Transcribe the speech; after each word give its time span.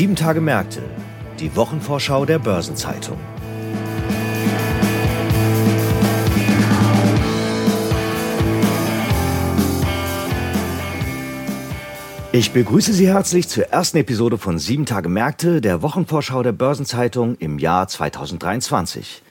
Sieben 0.00 0.16
Tage 0.16 0.40
Märkte, 0.40 0.80
die 1.40 1.54
Wochenvorschau 1.56 2.24
der 2.24 2.38
Börsenzeitung. 2.38 3.18
Ich 12.32 12.50
begrüße 12.52 12.94
Sie 12.94 13.08
herzlich 13.08 13.46
zur 13.50 13.64
ersten 13.64 13.98
Episode 13.98 14.38
von 14.38 14.58
Sieben 14.58 14.86
Tage 14.86 15.10
Märkte, 15.10 15.60
der 15.60 15.82
Wochenvorschau 15.82 16.42
der 16.42 16.52
Börsenzeitung 16.52 17.36
im 17.36 17.58
Jahr 17.58 17.86
2023. 17.86 19.22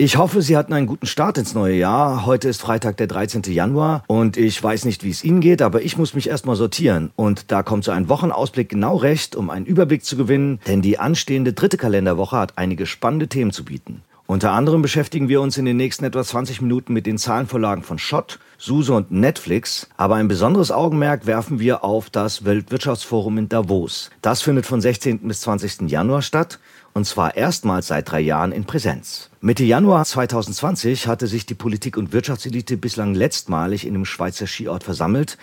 Ich 0.00 0.16
hoffe, 0.16 0.42
Sie 0.42 0.56
hatten 0.56 0.72
einen 0.72 0.86
guten 0.86 1.06
Start 1.06 1.38
ins 1.38 1.54
neue 1.54 1.74
Jahr. 1.74 2.24
Heute 2.24 2.48
ist 2.48 2.60
Freitag, 2.60 2.98
der 2.98 3.08
13. 3.08 3.42
Januar 3.48 4.04
und 4.06 4.36
ich 4.36 4.62
weiß 4.62 4.84
nicht, 4.84 5.02
wie 5.02 5.10
es 5.10 5.24
Ihnen 5.24 5.40
geht, 5.40 5.60
aber 5.60 5.82
ich 5.82 5.98
muss 5.98 6.14
mich 6.14 6.28
erstmal 6.28 6.54
sortieren. 6.54 7.10
Und 7.16 7.50
da 7.50 7.64
kommt 7.64 7.82
so 7.82 7.90
ein 7.90 8.08
Wochenausblick 8.08 8.68
genau 8.68 8.94
recht, 8.94 9.34
um 9.34 9.50
einen 9.50 9.66
Überblick 9.66 10.04
zu 10.04 10.16
gewinnen, 10.16 10.60
denn 10.68 10.82
die 10.82 11.00
anstehende 11.00 11.52
dritte 11.52 11.78
Kalenderwoche 11.78 12.36
hat 12.36 12.58
einige 12.58 12.86
spannende 12.86 13.26
Themen 13.26 13.50
zu 13.50 13.64
bieten. 13.64 14.02
Unter 14.30 14.52
anderem 14.52 14.82
beschäftigen 14.82 15.30
wir 15.30 15.40
uns 15.40 15.56
in 15.56 15.64
den 15.64 15.78
nächsten 15.78 16.04
etwa 16.04 16.22
20 16.22 16.60
Minuten 16.60 16.92
mit 16.92 17.06
den 17.06 17.16
Zahlenvorlagen 17.16 17.82
von 17.82 17.98
Schott, 17.98 18.38
SUSE 18.58 18.92
und 18.92 19.10
Netflix. 19.10 19.88
Aber 19.96 20.16
ein 20.16 20.28
besonderes 20.28 20.70
Augenmerk 20.70 21.24
werfen 21.24 21.60
wir 21.60 21.82
auf 21.82 22.10
das 22.10 22.44
Weltwirtschaftsforum 22.44 23.38
in 23.38 23.48
Davos. 23.48 24.10
Das 24.20 24.42
findet 24.42 24.66
von 24.66 24.82
16. 24.82 25.20
bis 25.20 25.40
20. 25.40 25.90
Januar 25.90 26.20
statt 26.20 26.58
und 26.92 27.06
zwar 27.06 27.38
erstmals 27.38 27.86
seit 27.86 28.10
drei 28.10 28.20
Jahren 28.20 28.52
in 28.52 28.64
Präsenz. 28.64 29.30
Mitte 29.40 29.64
Januar 29.64 30.04
2020 30.04 31.06
hatte 31.06 31.26
sich 31.26 31.46
die 31.46 31.54
Politik- 31.54 31.96
und 31.96 32.12
Wirtschaftselite 32.12 32.76
bislang 32.76 33.14
letztmalig 33.14 33.86
in 33.86 33.94
dem 33.94 34.04
Schweizer 34.04 34.46
Skiort 34.46 34.84
versammelt. 34.84 35.38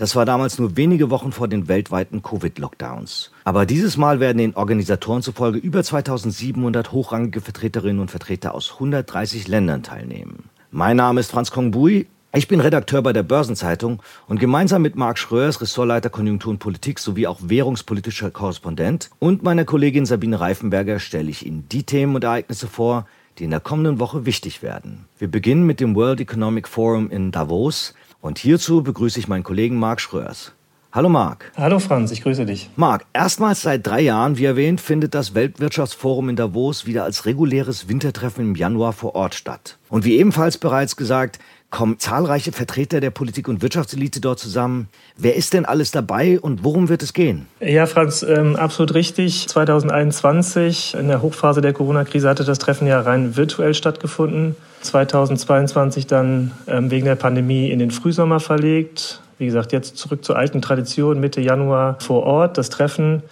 Das 0.00 0.16
war 0.16 0.24
damals 0.24 0.58
nur 0.58 0.78
wenige 0.78 1.10
Wochen 1.10 1.30
vor 1.30 1.46
den 1.46 1.68
weltweiten 1.68 2.22
Covid-Lockdowns. 2.22 3.32
Aber 3.44 3.66
dieses 3.66 3.98
Mal 3.98 4.18
werden 4.18 4.38
den 4.38 4.56
Organisatoren 4.56 5.20
zufolge 5.20 5.58
über 5.58 5.84
2700 5.84 6.92
hochrangige 6.92 7.42
Vertreterinnen 7.42 8.00
und 8.00 8.10
Vertreter 8.10 8.54
aus 8.54 8.72
130 8.72 9.46
Ländern 9.46 9.82
teilnehmen. 9.82 10.48
Mein 10.70 10.96
Name 10.96 11.20
ist 11.20 11.30
Franz 11.30 11.50
Kongbui. 11.50 12.06
Ich 12.32 12.48
bin 12.48 12.60
Redakteur 12.60 13.02
bei 13.02 13.12
der 13.12 13.24
Börsenzeitung 13.24 14.00
und 14.26 14.40
gemeinsam 14.40 14.80
mit 14.80 14.96
Marc 14.96 15.18
Schröers, 15.18 15.60
Ressortleiter 15.60 16.08
Konjunktur 16.08 16.52
und 16.52 16.60
Politik 16.60 16.98
sowie 16.98 17.26
auch 17.26 17.40
währungspolitischer 17.42 18.30
Korrespondent 18.30 19.10
und 19.18 19.42
meiner 19.42 19.66
Kollegin 19.66 20.06
Sabine 20.06 20.40
Reifenberger 20.40 20.98
stelle 20.98 21.28
ich 21.28 21.44
Ihnen 21.44 21.68
die 21.70 21.82
Themen 21.82 22.14
und 22.14 22.24
Ereignisse 22.24 22.68
vor, 22.68 23.06
die 23.38 23.44
in 23.44 23.50
der 23.50 23.60
kommenden 23.60 23.98
Woche 23.98 24.24
wichtig 24.24 24.62
werden. 24.62 25.04
Wir 25.18 25.28
beginnen 25.28 25.66
mit 25.66 25.78
dem 25.78 25.94
World 25.94 26.20
Economic 26.20 26.68
Forum 26.68 27.10
in 27.10 27.32
Davos 27.32 27.92
und 28.20 28.38
hierzu 28.38 28.82
begrüße 28.82 29.18
ich 29.18 29.28
meinen 29.28 29.44
Kollegen 29.44 29.76
Marc 29.76 30.00
Schröers. 30.00 30.52
Hallo 30.92 31.08
Marc. 31.08 31.52
Hallo 31.56 31.78
Franz, 31.78 32.10
ich 32.10 32.20
grüße 32.20 32.44
dich. 32.44 32.68
Marc, 32.74 33.06
erstmals 33.12 33.62
seit 33.62 33.86
drei 33.86 34.00
Jahren, 34.00 34.38
wie 34.38 34.44
erwähnt, 34.44 34.80
findet 34.80 35.14
das 35.14 35.34
Weltwirtschaftsforum 35.34 36.28
in 36.30 36.34
Davos 36.34 36.84
wieder 36.84 37.04
als 37.04 37.26
reguläres 37.26 37.88
Wintertreffen 37.88 38.44
im 38.44 38.54
Januar 38.56 38.92
vor 38.92 39.14
Ort 39.14 39.36
statt. 39.36 39.78
Und 39.88 40.04
wie 40.04 40.18
ebenfalls 40.18 40.58
bereits 40.58 40.96
gesagt, 40.96 41.38
kommen 41.70 41.98
zahlreiche 41.98 42.52
Vertreter 42.52 43.00
der 43.00 43.10
Politik- 43.10 43.48
und 43.48 43.62
Wirtschaftselite 43.62 44.20
dort 44.20 44.38
zusammen. 44.38 44.88
Wer 45.16 45.36
ist 45.36 45.52
denn 45.52 45.64
alles 45.64 45.90
dabei 45.90 46.40
und 46.40 46.64
worum 46.64 46.88
wird 46.88 47.02
es 47.02 47.12
gehen? 47.12 47.46
Ja, 47.60 47.86
Franz, 47.86 48.22
ähm, 48.22 48.56
absolut 48.56 48.94
richtig. 48.94 49.48
2021, 49.48 50.96
in 50.98 51.08
der 51.08 51.22
Hochphase 51.22 51.60
der 51.60 51.72
Corona-Krise, 51.72 52.28
hatte 52.28 52.44
das 52.44 52.58
Treffen 52.58 52.86
ja 52.86 53.00
rein 53.00 53.36
virtuell 53.36 53.74
stattgefunden. 53.74 54.56
2022 54.82 56.06
dann 56.06 56.52
ähm, 56.66 56.90
wegen 56.90 57.06
der 57.06 57.14
Pandemie 57.14 57.70
in 57.70 57.78
den 57.78 57.90
Frühsommer 57.90 58.40
verlegt. 58.40 59.20
Wie 59.38 59.46
gesagt, 59.46 59.72
jetzt 59.72 59.96
zurück 59.96 60.24
zur 60.24 60.36
alten 60.36 60.60
Tradition, 60.60 61.20
Mitte 61.20 61.40
Januar 61.40 61.96
vor 62.00 62.24
Ort, 62.24 62.58
das 62.58 62.68
Treffen. 62.70 63.22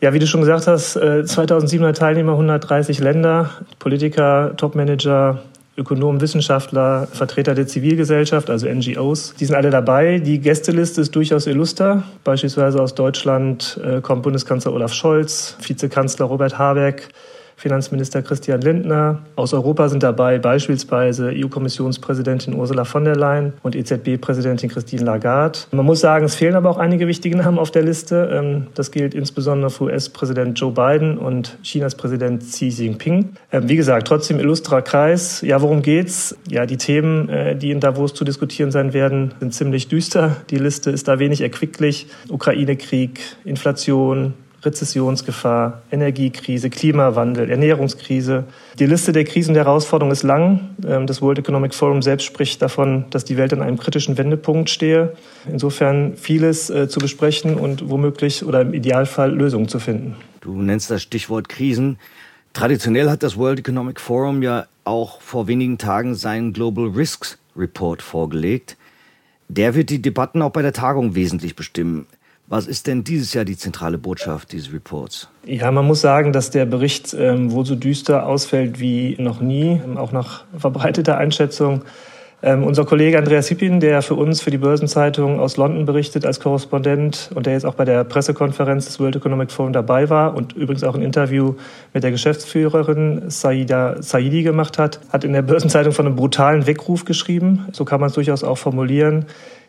Ja, 0.00 0.12
wie 0.12 0.20
du 0.20 0.28
schon 0.28 0.40
gesagt 0.40 0.68
hast, 0.68 0.92
2700 0.92 1.96
äh, 1.96 1.98
Teilnehmer, 1.98 2.32
130 2.32 3.00
Länder, 3.00 3.50
Politiker, 3.80 4.52
Topmanager, 4.56 5.42
Ökonomen, 5.78 6.20
Wissenschaftler, 6.20 7.06
Vertreter 7.12 7.54
der 7.54 7.68
Zivilgesellschaft, 7.68 8.50
also 8.50 8.68
NGOs. 8.68 9.34
Die 9.38 9.44
sind 9.44 9.54
alle 9.54 9.70
dabei. 9.70 10.18
Die 10.18 10.40
Gästeliste 10.40 11.00
ist 11.00 11.14
durchaus 11.14 11.46
illuster. 11.46 12.02
Beispielsweise 12.24 12.82
aus 12.82 12.94
Deutschland 12.94 13.80
äh, 13.84 14.00
kommt 14.00 14.24
Bundeskanzler 14.24 14.72
Olaf 14.72 14.92
Scholz, 14.92 15.56
Vizekanzler 15.64 16.26
Robert 16.26 16.58
Habeck, 16.58 17.08
Finanzminister 17.58 18.22
Christian 18.22 18.60
Lindner. 18.60 19.18
Aus 19.34 19.52
Europa 19.52 19.88
sind 19.88 20.04
dabei 20.04 20.38
beispielsweise 20.38 21.32
EU-Kommissionspräsidentin 21.34 22.54
Ursula 22.54 22.84
von 22.84 23.04
der 23.04 23.16
Leyen 23.16 23.54
und 23.64 23.74
EZB-Präsidentin 23.74 24.70
Christine 24.70 25.02
Lagarde. 25.02 25.58
Man 25.72 25.84
muss 25.84 25.98
sagen, 25.98 26.24
es 26.24 26.36
fehlen 26.36 26.54
aber 26.54 26.70
auch 26.70 26.78
einige 26.78 27.08
wichtige 27.08 27.36
Namen 27.36 27.58
auf 27.58 27.72
der 27.72 27.82
Liste. 27.82 28.30
Ähm, 28.32 28.68
das 28.76 28.92
gilt 28.92 29.12
insbesondere 29.12 29.70
für 29.70 29.84
US-Präsident 29.84 30.56
Joe 30.56 30.70
Biden 30.70 31.18
und 31.18 31.58
Chinas 31.64 31.96
Präsident 31.96 32.44
Xi 32.44 32.68
Jinping. 32.68 33.30
Ähm, 33.50 33.68
wie 33.68 33.74
gesagt, 33.74 34.06
trotzdem 34.06 34.38
illustrer 34.38 34.80
Kreis. 34.80 35.40
Ja, 35.40 35.60
worum 35.60 35.82
geht's? 35.82 36.36
Ja, 36.48 36.64
die 36.64 36.76
Themen, 36.76 37.28
äh, 37.28 37.56
die 37.56 37.72
in 37.72 37.80
Davos 37.80 38.14
zu 38.14 38.24
diskutieren 38.24 38.70
sein 38.70 38.92
werden, 38.92 39.34
sind 39.40 39.52
ziemlich 39.52 39.88
düster. 39.88 40.36
Die 40.50 40.58
Liste 40.58 40.92
ist 40.92 41.08
da 41.08 41.18
wenig 41.18 41.40
erquicklich. 41.40 42.06
Ukraine-Krieg, 42.28 43.18
Inflation, 43.44 44.34
Rezessionsgefahr, 44.62 45.82
Energiekrise, 45.90 46.70
Klimawandel, 46.70 47.50
Ernährungskrise. 47.50 48.44
Die 48.78 48.86
Liste 48.86 49.12
der 49.12 49.24
Krisen 49.24 49.50
und 49.50 49.54
der 49.54 49.64
Herausforderungen 49.64 50.12
ist 50.12 50.24
lang. 50.24 50.70
Ähm, 50.86 51.06
das 51.06 51.22
World 51.22 51.38
Economic 51.38 51.74
Forum 51.74 52.02
selbst 52.02 52.24
spricht 52.24 52.60
davon, 52.60 53.04
dass 53.10 53.24
die 53.24 53.36
Welt 53.36 53.52
an 53.52 53.62
einem 53.62 53.78
kritischen 53.78 54.18
Wendepunkt 54.18 54.70
stehe. 54.70 55.14
Insofern 55.50 56.16
vieles 56.16 56.70
äh, 56.70 56.88
zu 56.88 56.98
besprechen 56.98 57.54
und 57.54 57.88
womöglich 57.88 58.44
oder 58.44 58.60
im 58.60 58.74
Idealfall 58.74 59.32
Lösungen 59.32 59.68
zu 59.68 59.78
finden. 59.78 60.16
Du 60.40 60.60
nennst 60.60 60.90
das 60.90 61.02
Stichwort 61.02 61.48
Krisen. 61.48 61.98
Traditionell 62.52 63.10
hat 63.10 63.22
das 63.22 63.36
World 63.36 63.60
Economic 63.60 64.00
Forum 64.00 64.42
ja 64.42 64.66
auch 64.84 65.20
vor 65.20 65.46
wenigen 65.46 65.78
Tagen 65.78 66.14
seinen 66.14 66.52
Global 66.52 66.86
Risks 66.86 67.38
Report 67.56 68.02
vorgelegt. 68.02 68.76
Der 69.48 69.74
wird 69.74 69.90
die 69.90 70.02
Debatten 70.02 70.42
auch 70.42 70.50
bei 70.50 70.62
der 70.62 70.72
Tagung 70.72 71.14
wesentlich 71.14 71.56
bestimmen. 71.56 72.06
Was 72.50 72.66
ist 72.66 72.86
denn 72.86 73.04
dieses 73.04 73.34
Jahr 73.34 73.44
die 73.44 73.58
zentrale 73.58 73.98
Botschaft 73.98 74.52
dieses 74.52 74.72
Reports? 74.72 75.28
Ja, 75.44 75.70
man 75.70 75.86
muss 75.86 76.00
sagen, 76.00 76.32
dass 76.32 76.50
der 76.50 76.64
Bericht 76.64 77.14
ähm, 77.18 77.52
wohl 77.52 77.66
so 77.66 77.74
düster 77.74 78.26
ausfällt 78.26 78.80
wie 78.80 79.16
noch 79.18 79.40
nie, 79.40 79.80
auch 79.96 80.12
nach 80.12 80.44
verbreiteter 80.56 81.18
Einschätzung. 81.18 81.82
Ähm, 82.40 82.62
unser 82.62 82.84
Kollege 82.84 83.18
Andreas 83.18 83.48
Hippin, 83.48 83.80
der 83.80 84.00
für 84.00 84.14
uns, 84.14 84.40
für 84.40 84.52
die 84.52 84.58
Börsenzeitung 84.58 85.40
aus 85.40 85.56
London 85.56 85.84
berichtet 85.84 86.24
als 86.24 86.38
Korrespondent 86.38 87.30
und 87.34 87.46
der 87.46 87.54
jetzt 87.54 87.66
auch 87.66 87.74
bei 87.74 87.84
der 87.84 88.04
Pressekonferenz 88.04 88.86
des 88.86 89.00
World 89.00 89.16
Economic 89.16 89.50
Forum 89.50 89.72
dabei 89.72 90.08
war 90.08 90.34
und 90.34 90.52
übrigens 90.52 90.84
auch 90.84 90.94
ein 90.94 91.02
Interview 91.02 91.56
mit 91.92 92.04
der 92.04 92.12
Geschäftsführerin 92.12 93.28
Saida 93.28 94.00
Saidi 94.00 94.44
gemacht 94.44 94.78
hat, 94.78 95.00
hat 95.10 95.24
in 95.24 95.32
der 95.32 95.42
Börsenzeitung 95.42 95.92
von 95.92 96.06
einem 96.06 96.16
brutalen 96.16 96.66
Weckruf 96.66 97.04
geschrieben. 97.04 97.66
So 97.72 97.84
kann 97.84 98.00
man 98.00 98.08
es 98.08 98.14
durchaus 98.14 98.44
auch 98.44 98.56
formulieren. 98.56 99.26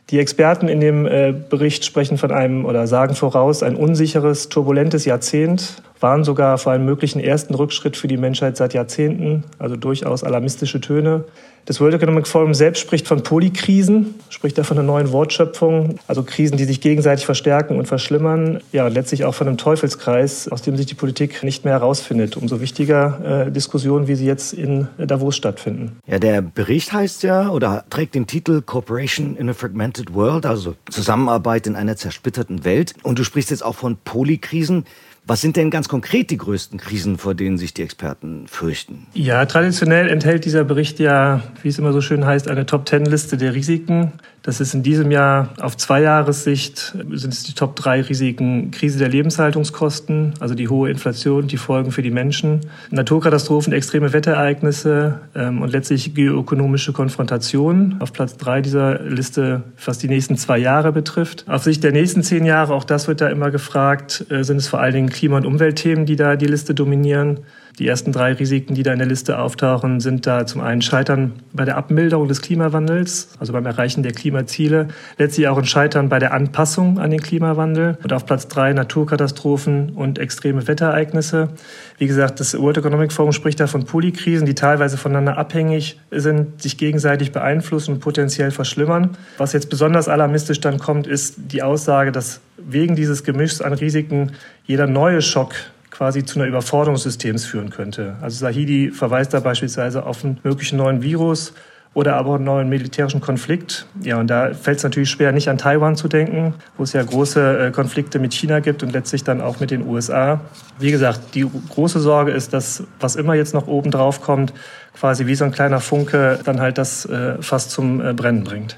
Die 0.09 0.19
Experten 0.19 0.67
in 0.67 0.79
dem 0.79 1.05
äh, 1.05 1.33
Bericht 1.33 1.85
sprechen 1.85 2.17
von 2.17 2.31
einem 2.31 2.65
oder 2.65 2.87
sagen 2.87 3.13
voraus 3.13 3.61
ein 3.61 3.75
unsicheres, 3.75 4.49
turbulentes 4.49 5.05
Jahrzehnt, 5.05 5.83
waren 5.99 6.23
sogar 6.23 6.57
vor 6.57 6.71
einem 6.71 6.85
möglichen 6.85 7.19
ersten 7.19 7.53
Rückschritt 7.55 7.97
für 7.97 8.07
die 8.07 8.17
Menschheit 8.17 8.57
seit 8.57 8.73
Jahrzehnten, 8.73 9.43
also 9.57 9.75
durchaus 9.75 10.23
alarmistische 10.23 10.79
Töne. 10.81 11.25
Das 11.65 11.79
World 11.79 11.93
Economic 11.93 12.25
Forum 12.25 12.55
selbst 12.55 12.79
spricht 12.79 13.07
von 13.07 13.21
Polykrisen, 13.21 14.15
spricht 14.29 14.57
da 14.57 14.63
von 14.63 14.77
einer 14.77 14.87
neuen 14.87 15.11
Wortschöpfung, 15.11 15.99
also 16.07 16.23
Krisen, 16.23 16.57
die 16.57 16.63
sich 16.63 16.81
gegenseitig 16.81 17.25
verstärken 17.25 17.77
und 17.77 17.87
verschlimmern. 17.87 18.59
Ja, 18.71 18.87
und 18.87 18.93
letztlich 18.93 19.23
auch 19.23 19.35
von 19.35 19.47
einem 19.47 19.57
Teufelskreis, 19.57 20.47
aus 20.47 20.63
dem 20.63 20.77
sich 20.77 20.87
die 20.87 20.95
Politik 20.95 21.43
nicht 21.43 21.65
mehr 21.65 21.73
herausfindet. 21.73 22.37
Umso 22.37 22.59
wichtiger 22.59 23.45
äh, 23.45 23.51
Diskussionen, 23.51 24.07
wie 24.07 24.15
sie 24.15 24.25
jetzt 24.25 24.53
in 24.53 24.87
Davos 24.97 25.35
stattfinden. 25.35 25.97
Ja, 26.07 26.17
der 26.17 26.41
Bericht 26.41 26.91
heißt 26.91 27.21
ja 27.21 27.49
oder 27.49 27.83
trägt 27.91 28.15
den 28.15 28.25
Titel 28.25 28.61
Cooperation 28.61 29.35
in 29.35 29.47
a 29.47 29.53
Fragmented 29.53 30.15
World, 30.15 30.47
also 30.47 30.75
Zusammenarbeit 30.89 31.67
in 31.67 31.75
einer 31.75 31.95
zersplitterten 31.95 32.63
Welt. 32.65 32.95
Und 33.03 33.19
du 33.19 33.23
sprichst 33.23 33.51
jetzt 33.51 33.63
auch 33.63 33.75
von 33.75 33.97
Polykrisen. 34.03 34.85
Was 35.29 35.41
sind 35.41 35.57
denn 35.57 35.69
ganz 35.69 35.87
konkret 35.87 36.31
die 36.31 36.37
größten 36.37 36.79
Krisen, 36.79 37.19
vor 37.19 37.35
denen 37.35 37.59
sich 37.59 37.71
die 37.75 37.83
Experten 37.83 38.47
fürchten? 38.47 39.05
Ja, 39.13 39.45
traditionell 39.45 40.09
enthält 40.09 40.43
dieser 40.43 40.63
Bericht 40.63 40.97
ja, 40.97 41.43
wie 41.61 41.67
es 41.67 41.77
immer 41.77 41.93
so 41.93 42.01
schön 42.01 42.25
heißt, 42.25 42.47
eine 42.47 42.65
Top-Ten-Liste 42.65 43.37
der 43.37 43.53
Risiken. 43.53 44.13
Das 44.41 44.61
ist 44.61 44.73
in 44.73 44.83
diesem 44.83 45.11
Jahr 45.11 45.49
auf 45.59 45.75
Zweijahressicht 45.75 46.95
sind 47.11 47.33
es 47.33 47.43
die 47.43 47.53
Top 47.53 47.75
drei 47.75 48.01
Risiken 48.01 48.71
Krise 48.71 48.97
der 48.97 49.09
Lebenshaltungskosten, 49.09 50.33
also 50.39 50.55
die 50.55 50.69
hohe 50.69 50.89
Inflation, 50.89 51.47
die 51.47 51.57
Folgen 51.57 51.91
für 51.91 52.01
die 52.01 52.11
Menschen, 52.11 52.61
Naturkatastrophen, 52.89 53.73
extreme 53.73 54.13
Wetterereignisse 54.13 55.19
ähm, 55.35 55.61
und 55.61 55.71
letztlich 55.71 56.13
geoökonomische 56.13 56.93
Konfrontation. 56.93 57.97
Auf 57.99 58.13
Platz 58.13 58.37
drei 58.37 58.61
dieser 58.61 58.99
Liste, 59.03 59.63
was 59.85 59.97
die 59.97 60.07
nächsten 60.07 60.37
zwei 60.37 60.57
Jahre 60.57 60.91
betrifft. 60.91 61.45
Auf 61.47 61.63
Sicht 61.63 61.83
der 61.83 61.91
nächsten 61.91 62.23
zehn 62.23 62.45
Jahre, 62.45 62.73
auch 62.73 62.85
das 62.85 63.07
wird 63.07 63.21
da 63.21 63.29
immer 63.29 63.51
gefragt, 63.51 64.25
äh, 64.29 64.43
sind 64.43 64.57
es 64.57 64.67
vor 64.67 64.79
allen 64.79 64.93
Dingen 64.93 65.09
Klima- 65.09 65.37
und 65.37 65.45
Umweltthemen, 65.45 66.05
die 66.05 66.15
da 66.15 66.35
die 66.35 66.47
Liste 66.47 66.73
dominieren. 66.73 67.41
Die 67.79 67.87
ersten 67.87 68.11
drei 68.11 68.33
Risiken, 68.33 68.75
die 68.75 68.83
da 68.83 68.91
in 68.91 68.99
der 68.99 69.07
Liste 69.07 69.39
auftauchen, 69.39 70.01
sind 70.01 70.27
da 70.27 70.45
zum 70.45 70.59
einen 70.59 70.81
Scheitern 70.81 71.31
bei 71.53 71.63
der 71.63 71.77
Abmilderung 71.77 72.27
des 72.27 72.41
Klimawandels, 72.41 73.29
also 73.39 73.53
beim 73.53 73.65
Erreichen 73.65 74.03
der 74.03 74.11
Klimaziele, 74.11 74.89
letztlich 75.17 75.47
auch 75.47 75.57
ein 75.57 75.63
Scheitern 75.63 76.09
bei 76.09 76.19
der 76.19 76.33
Anpassung 76.33 76.99
an 76.99 77.09
den 77.09 77.21
Klimawandel 77.21 77.97
und 78.03 78.11
auf 78.11 78.25
Platz 78.25 78.49
drei 78.49 78.73
Naturkatastrophen 78.73 79.91
und 79.91 80.19
extreme 80.19 80.67
Wetterereignisse. 80.67 81.51
Wie 81.97 82.07
gesagt, 82.07 82.41
das 82.41 82.59
World 82.59 82.79
Economic 82.79 83.13
Forum 83.13 83.31
spricht 83.31 83.61
da 83.61 83.67
von 83.67 83.85
Polykrisen, 83.85 84.45
die 84.45 84.55
teilweise 84.55 84.97
voneinander 84.97 85.37
abhängig 85.37 86.01
sind, 86.11 86.61
sich 86.61 86.77
gegenseitig 86.77 87.31
beeinflussen 87.31 87.93
und 87.93 87.99
potenziell 88.01 88.51
verschlimmern. 88.51 89.11
Was 89.37 89.53
jetzt 89.53 89.69
besonders 89.69 90.09
alarmistisch 90.09 90.59
dann 90.59 90.79
kommt, 90.79 91.07
ist 91.07 91.35
die 91.53 91.63
Aussage, 91.63 92.11
dass 92.11 92.41
wegen 92.57 92.97
dieses 92.97 93.23
Gemischs 93.23 93.61
an 93.61 93.71
Risiken 93.71 94.33
jeder 94.65 94.85
neue 94.85 95.21
Schock 95.21 95.53
quasi 95.91 96.23
zu 96.23 96.39
einer 96.39 96.47
Überforderung 96.47 96.95
des 96.95 97.03
Systems 97.03 97.45
führen 97.45 97.69
könnte. 97.69 98.15
Also 98.21 98.37
Sahidi 98.37 98.91
verweist 98.91 99.33
da 99.33 99.39
beispielsweise 99.39 100.05
auf 100.05 100.23
einen 100.23 100.39
möglichen 100.43 100.77
neuen 100.77 101.01
Virus 101.01 101.53
oder 101.93 102.15
aber 102.15 102.35
einen 102.35 102.43
neuen 102.43 102.69
militärischen 102.69 103.19
Konflikt. 103.19 103.87
Ja, 104.01 104.19
und 104.19 104.27
da 104.27 104.53
fällt 104.53 104.77
es 104.77 104.83
natürlich 104.83 105.09
schwer, 105.09 105.31
nicht 105.31 105.49
an 105.49 105.57
Taiwan 105.57 105.95
zu 105.95 106.07
denken, 106.07 106.53
wo 106.77 106.83
es 106.83 106.93
ja 106.93 107.03
große 107.03 107.67
äh, 107.67 107.71
Konflikte 107.71 108.19
mit 108.19 108.33
China 108.33 108.59
gibt 108.59 108.83
und 108.83 108.91
letztlich 108.91 109.23
dann 109.23 109.41
auch 109.41 109.59
mit 109.59 109.71
den 109.71 109.87
USA. 109.87 110.39
Wie 110.77 110.91
gesagt, 110.91 111.33
die 111.33 111.49
große 111.69 111.99
Sorge 111.99 112.31
ist, 112.31 112.53
dass 112.53 112.83
was 112.99 113.15
immer 113.15 113.33
jetzt 113.33 113.53
noch 113.53 113.67
oben 113.67 113.89
drauf 113.89 114.21
kommt, 114.21 114.53
quasi 114.93 115.25
wie 115.25 115.35
so 115.35 115.45
ein 115.45 115.51
kleiner 115.51 115.79
Funke 115.79 116.39
dann 116.43 116.59
halt 116.61 116.77
das 116.77 117.05
äh, 117.05 117.41
fast 117.41 117.71
zum 117.71 118.05
äh, 118.05 118.13
Brennen 118.13 118.43
bringt. 118.43 118.77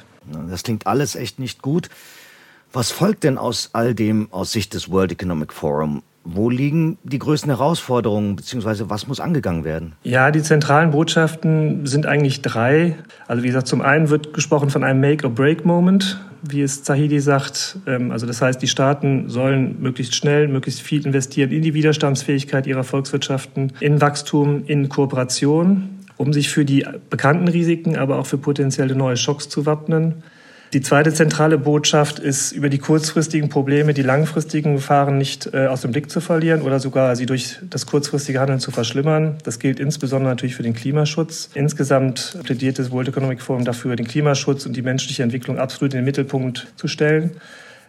Das 0.49 0.63
klingt 0.63 0.87
alles 0.87 1.15
echt 1.15 1.39
nicht 1.39 1.61
gut. 1.61 1.89
Was 2.71 2.91
folgt 2.91 3.25
denn 3.25 3.37
aus 3.37 3.71
all 3.73 3.93
dem 3.93 4.31
aus 4.31 4.53
Sicht 4.53 4.73
des 4.73 4.89
World 4.89 5.11
Economic 5.11 5.51
Forum? 5.51 6.03
Wo 6.23 6.49
liegen 6.49 6.97
die 7.03 7.17
größten 7.17 7.49
Herausforderungen, 7.49 8.35
beziehungsweise 8.35 8.89
was 8.89 9.07
muss 9.07 9.19
angegangen 9.19 9.63
werden? 9.63 9.93
Ja, 10.03 10.29
die 10.29 10.43
zentralen 10.43 10.91
Botschaften 10.91 11.87
sind 11.87 12.05
eigentlich 12.05 12.41
drei. 12.41 12.95
Also 13.27 13.41
wie 13.43 13.47
gesagt, 13.47 13.67
zum 13.67 13.81
einen 13.81 14.09
wird 14.09 14.33
gesprochen 14.33 14.69
von 14.69 14.83
einem 14.83 15.01
Make-or-Break-Moment, 15.01 16.19
wie 16.43 16.61
es 16.61 16.83
Zahidi 16.83 17.19
sagt. 17.19 17.79
Ähm, 17.87 18.11
also 18.11 18.27
das 18.27 18.41
heißt, 18.41 18.61
die 18.61 18.67
Staaten 18.67 19.29
sollen 19.29 19.81
möglichst 19.81 20.13
schnell, 20.13 20.47
möglichst 20.47 20.81
viel 20.81 21.05
investieren 21.05 21.51
in 21.51 21.63
die 21.63 21.73
Widerstandsfähigkeit 21.73 22.67
ihrer 22.67 22.83
Volkswirtschaften, 22.83 23.73
in 23.79 23.99
Wachstum, 23.99 24.63
in 24.67 24.89
Kooperation, 24.89 25.89
um 26.17 26.33
sich 26.33 26.49
für 26.49 26.65
die 26.65 26.85
bekannten 27.09 27.47
Risiken, 27.47 27.95
aber 27.95 28.19
auch 28.19 28.27
für 28.27 28.37
potenzielle 28.37 28.95
neue 28.95 29.17
Schocks 29.17 29.49
zu 29.49 29.65
wappnen. 29.65 30.23
Die 30.73 30.79
zweite 30.79 31.13
zentrale 31.13 31.57
Botschaft 31.57 32.17
ist, 32.17 32.53
über 32.53 32.69
die 32.69 32.77
kurzfristigen 32.77 33.49
Probleme 33.49 33.93
die 33.93 34.03
langfristigen 34.03 34.75
Gefahren 34.75 35.17
nicht 35.17 35.53
äh, 35.53 35.67
aus 35.67 35.81
dem 35.81 35.91
Blick 35.91 36.09
zu 36.09 36.21
verlieren 36.21 36.61
oder 36.61 36.79
sogar 36.79 37.17
sie 37.17 37.25
durch 37.25 37.59
das 37.69 37.85
kurzfristige 37.85 38.39
Handeln 38.39 38.61
zu 38.61 38.71
verschlimmern. 38.71 39.35
Das 39.43 39.59
gilt 39.59 39.81
insbesondere 39.81 40.31
natürlich 40.31 40.55
für 40.55 40.63
den 40.63 40.73
Klimaschutz. 40.73 41.49
Insgesamt 41.55 42.37
plädiert 42.43 42.79
das 42.79 42.89
World 42.89 43.09
Economic 43.09 43.41
Forum 43.41 43.65
dafür, 43.65 43.97
den 43.97 44.07
Klimaschutz 44.07 44.65
und 44.65 44.73
die 44.77 44.81
menschliche 44.81 45.23
Entwicklung 45.23 45.59
absolut 45.59 45.93
in 45.93 45.99
den 45.99 46.05
Mittelpunkt 46.05 46.67
zu 46.77 46.87
stellen. 46.87 47.31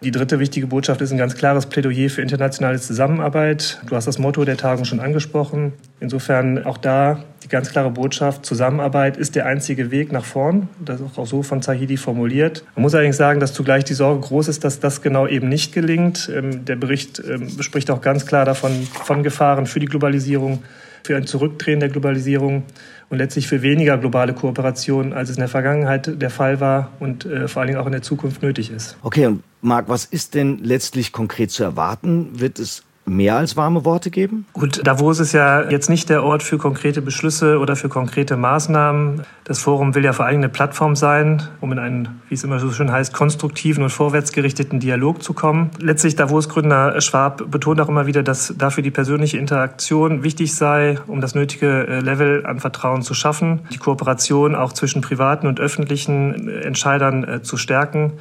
Die 0.02 0.10
dritte 0.10 0.40
wichtige 0.40 0.66
Botschaft 0.66 1.00
ist 1.00 1.12
ein 1.12 1.18
ganz 1.18 1.36
klares 1.36 1.66
Plädoyer 1.66 2.10
für 2.10 2.22
internationale 2.22 2.80
Zusammenarbeit. 2.80 3.80
Du 3.86 3.94
hast 3.94 4.06
das 4.06 4.18
Motto 4.18 4.44
der 4.44 4.56
Tagung 4.56 4.84
schon 4.84 4.98
angesprochen. 4.98 5.74
Insofern 6.00 6.64
auch 6.64 6.76
da 6.76 7.22
die 7.44 7.48
ganz 7.48 7.70
klare 7.70 7.88
Botschaft, 7.88 8.44
Zusammenarbeit 8.44 9.16
ist 9.16 9.36
der 9.36 9.46
einzige 9.46 9.92
Weg 9.92 10.10
nach 10.10 10.24
vorn. 10.24 10.68
Das 10.84 11.00
ist 11.00 11.16
auch 11.16 11.26
so 11.26 11.44
von 11.44 11.62
Zahidi 11.62 11.96
formuliert. 11.96 12.64
Man 12.74 12.82
muss 12.82 12.94
allerdings 12.94 13.16
sagen, 13.16 13.38
dass 13.38 13.52
zugleich 13.52 13.84
die 13.84 13.94
Sorge 13.94 14.26
groß 14.26 14.48
ist, 14.48 14.64
dass 14.64 14.80
das 14.80 15.02
genau 15.02 15.28
eben 15.28 15.48
nicht 15.48 15.72
gelingt. 15.72 16.28
Ähm, 16.34 16.64
der 16.64 16.74
Bericht 16.74 17.22
ähm, 17.24 17.48
spricht 17.60 17.88
auch 17.88 18.00
ganz 18.00 18.26
klar 18.26 18.44
davon, 18.44 18.72
von 19.04 19.22
Gefahren 19.22 19.66
für 19.66 19.78
die 19.78 19.86
Globalisierung, 19.86 20.64
für 21.04 21.16
ein 21.16 21.26
Zurückdrehen 21.26 21.80
der 21.80 21.88
Globalisierung 21.88 22.64
und 23.08 23.18
letztlich 23.18 23.46
für 23.48 23.62
weniger 23.62 23.98
globale 23.98 24.32
Kooperation, 24.32 25.12
als 25.12 25.30
es 25.30 25.36
in 25.36 25.40
der 25.40 25.48
Vergangenheit 25.48 26.20
der 26.20 26.30
Fall 26.30 26.60
war 26.60 26.92
und 27.00 27.24
äh, 27.24 27.48
vor 27.48 27.60
allen 27.60 27.68
Dingen 27.68 27.80
auch 27.80 27.86
in 27.86 27.92
der 27.92 28.02
Zukunft 28.02 28.42
nötig 28.42 28.70
ist. 28.70 28.96
Okay, 29.02 29.26
und 29.26 29.42
Marc, 29.60 29.88
was 29.88 30.04
ist 30.04 30.34
denn 30.34 30.58
letztlich 30.58 31.12
konkret 31.12 31.50
zu 31.50 31.62
erwarten? 31.62 32.40
Wird 32.40 32.58
es 32.58 32.82
mehr 33.04 33.36
als 33.36 33.56
warme 33.56 33.84
Worte 33.84 34.10
geben? 34.10 34.46
Gut, 34.52 34.86
Davos 34.86 35.20
ist 35.20 35.32
ja 35.32 35.68
jetzt 35.70 35.90
nicht 35.90 36.08
der 36.08 36.22
Ort 36.22 36.42
für 36.42 36.58
konkrete 36.58 37.02
Beschlüsse 37.02 37.58
oder 37.58 37.76
für 37.76 37.88
konkrete 37.88 38.36
Maßnahmen. 38.36 39.22
Das 39.44 39.58
Forum 39.58 39.94
will 39.94 40.04
ja 40.04 40.12
vor 40.12 40.26
allem 40.26 40.38
eine 40.38 40.48
Plattform 40.48 40.94
sein, 40.94 41.42
um 41.60 41.72
in 41.72 41.78
einen, 41.78 42.22
wie 42.28 42.34
es 42.34 42.44
immer 42.44 42.60
so 42.60 42.70
schön 42.70 42.92
heißt, 42.92 43.12
konstruktiven 43.12 43.82
und 43.82 43.90
vorwärtsgerichteten 43.90 44.78
Dialog 44.78 45.22
zu 45.22 45.34
kommen. 45.34 45.70
Letztlich 45.80 46.14
Davos-Gründer 46.16 47.00
Schwab 47.00 47.50
betont 47.50 47.80
auch 47.80 47.88
immer 47.88 48.06
wieder, 48.06 48.22
dass 48.22 48.54
dafür 48.56 48.82
die 48.82 48.90
persönliche 48.90 49.38
Interaktion 49.38 50.22
wichtig 50.22 50.54
sei, 50.54 50.98
um 51.06 51.20
das 51.20 51.34
nötige 51.34 51.86
äh, 51.86 52.00
Level 52.00 52.46
an 52.46 52.60
Vertrauen 52.60 53.02
zu 53.02 53.14
schaffen, 53.14 53.60
die 53.72 53.78
Kooperation 53.78 54.54
auch 54.54 54.72
zwischen 54.72 55.02
privaten 55.02 55.46
und 55.46 55.58
öffentlichen 55.60 56.48
äh, 56.48 56.60
Entscheidern 56.60 57.24
äh, 57.24 57.42
zu 57.42 57.56
stärken. 57.56 58.12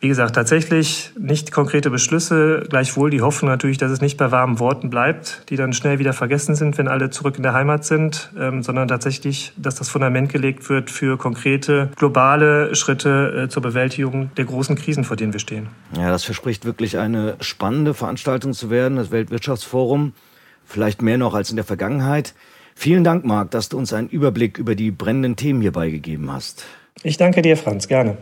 Wie 0.00 0.08
gesagt, 0.08 0.34
tatsächlich 0.34 1.12
nicht 1.18 1.50
konkrete 1.50 1.88
Beschlüsse, 1.88 2.66
gleichwohl 2.68 3.08
die 3.10 3.22
Hoffnung 3.22 3.50
natürlich, 3.50 3.78
dass 3.78 3.90
es 3.90 4.02
nicht 4.02 4.18
bei 4.18 4.30
warmen 4.30 4.58
Worten 4.58 4.90
bleibt, 4.90 5.44
die 5.48 5.56
dann 5.56 5.72
schnell 5.72 5.98
wieder 5.98 6.12
vergessen 6.12 6.54
sind, 6.54 6.76
wenn 6.76 6.88
alle 6.88 7.08
zurück 7.10 7.36
in 7.38 7.42
der 7.42 7.54
Heimat 7.54 7.84
sind, 7.84 8.30
ähm, 8.38 8.62
sondern 8.62 8.88
tatsächlich, 8.88 9.52
dass 9.56 9.76
das 9.76 9.88
Fundament 9.88 10.30
gelegt 10.30 10.68
wird 10.68 10.90
für 10.90 11.16
konkrete 11.16 11.90
globale 11.96 12.74
Schritte 12.74 13.44
äh, 13.44 13.48
zur 13.48 13.62
Bewältigung 13.62 14.30
der 14.36 14.44
großen 14.44 14.76
Krisen, 14.76 15.04
vor 15.04 15.16
denen 15.16 15.32
wir 15.32 15.40
stehen. 15.40 15.68
Ja, 15.96 16.10
das 16.10 16.24
verspricht 16.24 16.66
wirklich 16.66 16.98
eine 16.98 17.36
spannende 17.40 17.94
Veranstaltung 17.94 18.52
zu 18.52 18.68
werden, 18.68 18.96
das 18.96 19.10
Weltwirtschaftsforum, 19.10 20.12
vielleicht 20.66 21.00
mehr 21.00 21.16
noch 21.16 21.34
als 21.34 21.48
in 21.50 21.56
der 21.56 21.64
Vergangenheit. 21.64 22.34
Vielen 22.74 23.04
Dank, 23.04 23.24
Marc, 23.24 23.52
dass 23.52 23.68
du 23.68 23.78
uns 23.78 23.92
einen 23.92 24.08
Überblick 24.08 24.58
über 24.58 24.74
die 24.74 24.90
brennenden 24.90 25.36
Themen 25.36 25.62
hierbei 25.62 25.90
gegeben 25.90 26.30
hast. 26.30 26.66
Ich 27.02 27.16
danke 27.16 27.40
dir, 27.42 27.56
Franz, 27.56 27.88
gerne. 27.88 28.18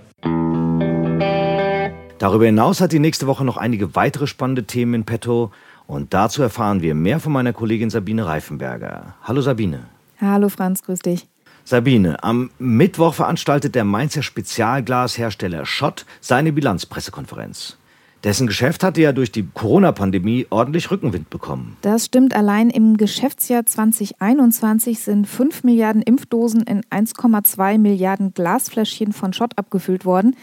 Darüber 2.22 2.46
hinaus 2.46 2.80
hat 2.80 2.92
die 2.92 3.00
nächste 3.00 3.26
Woche 3.26 3.44
noch 3.44 3.56
einige 3.56 3.96
weitere 3.96 4.28
spannende 4.28 4.62
Themen 4.62 4.94
in 4.94 5.02
petto 5.02 5.50
und 5.88 6.14
dazu 6.14 6.40
erfahren 6.40 6.80
wir 6.80 6.94
mehr 6.94 7.18
von 7.18 7.32
meiner 7.32 7.52
Kollegin 7.52 7.90
Sabine 7.90 8.26
Reifenberger. 8.26 9.16
Hallo 9.24 9.40
Sabine. 9.40 9.86
Hallo 10.20 10.48
Franz, 10.48 10.84
grüß 10.84 11.00
dich. 11.00 11.26
Sabine, 11.64 12.22
am 12.22 12.50
Mittwoch 12.60 13.14
veranstaltet 13.14 13.74
der 13.74 13.82
Mainzer 13.82 14.22
Spezialglashersteller 14.22 15.66
Schott 15.66 16.06
seine 16.20 16.52
Bilanzpressekonferenz. 16.52 17.76
Dessen 18.22 18.46
Geschäft 18.46 18.84
hatte 18.84 19.00
ja 19.00 19.10
durch 19.10 19.32
die 19.32 19.48
Corona-Pandemie 19.52 20.46
ordentlich 20.48 20.92
Rückenwind 20.92 21.28
bekommen. 21.28 21.76
Das 21.80 22.04
stimmt. 22.04 22.36
Allein 22.36 22.70
im 22.70 22.98
Geschäftsjahr 22.98 23.66
2021 23.66 25.00
sind 25.00 25.26
5 25.26 25.64
Milliarden 25.64 26.02
Impfdosen 26.02 26.62
in 26.62 26.82
1,2 26.82 27.78
Milliarden 27.78 28.32
Glasfläschchen 28.32 29.12
von 29.12 29.32
Schott 29.32 29.58
abgefüllt 29.58 30.04
worden. 30.04 30.36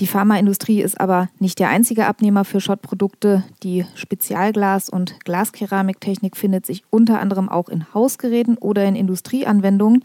Die 0.00 0.08
Pharmaindustrie 0.08 0.82
ist 0.82 1.00
aber 1.00 1.28
nicht 1.38 1.60
der 1.60 1.68
einzige 1.68 2.06
Abnehmer 2.06 2.44
für 2.44 2.60
Schottprodukte. 2.60 3.44
Die 3.62 3.84
Spezialglas- 3.94 4.90
und 4.90 5.20
Glaskeramiktechnik 5.24 6.36
findet 6.36 6.66
sich 6.66 6.82
unter 6.90 7.20
anderem 7.20 7.48
auch 7.48 7.68
in 7.68 7.92
Hausgeräten 7.94 8.58
oder 8.58 8.84
in 8.84 8.96
Industrieanwendungen. 8.96 10.04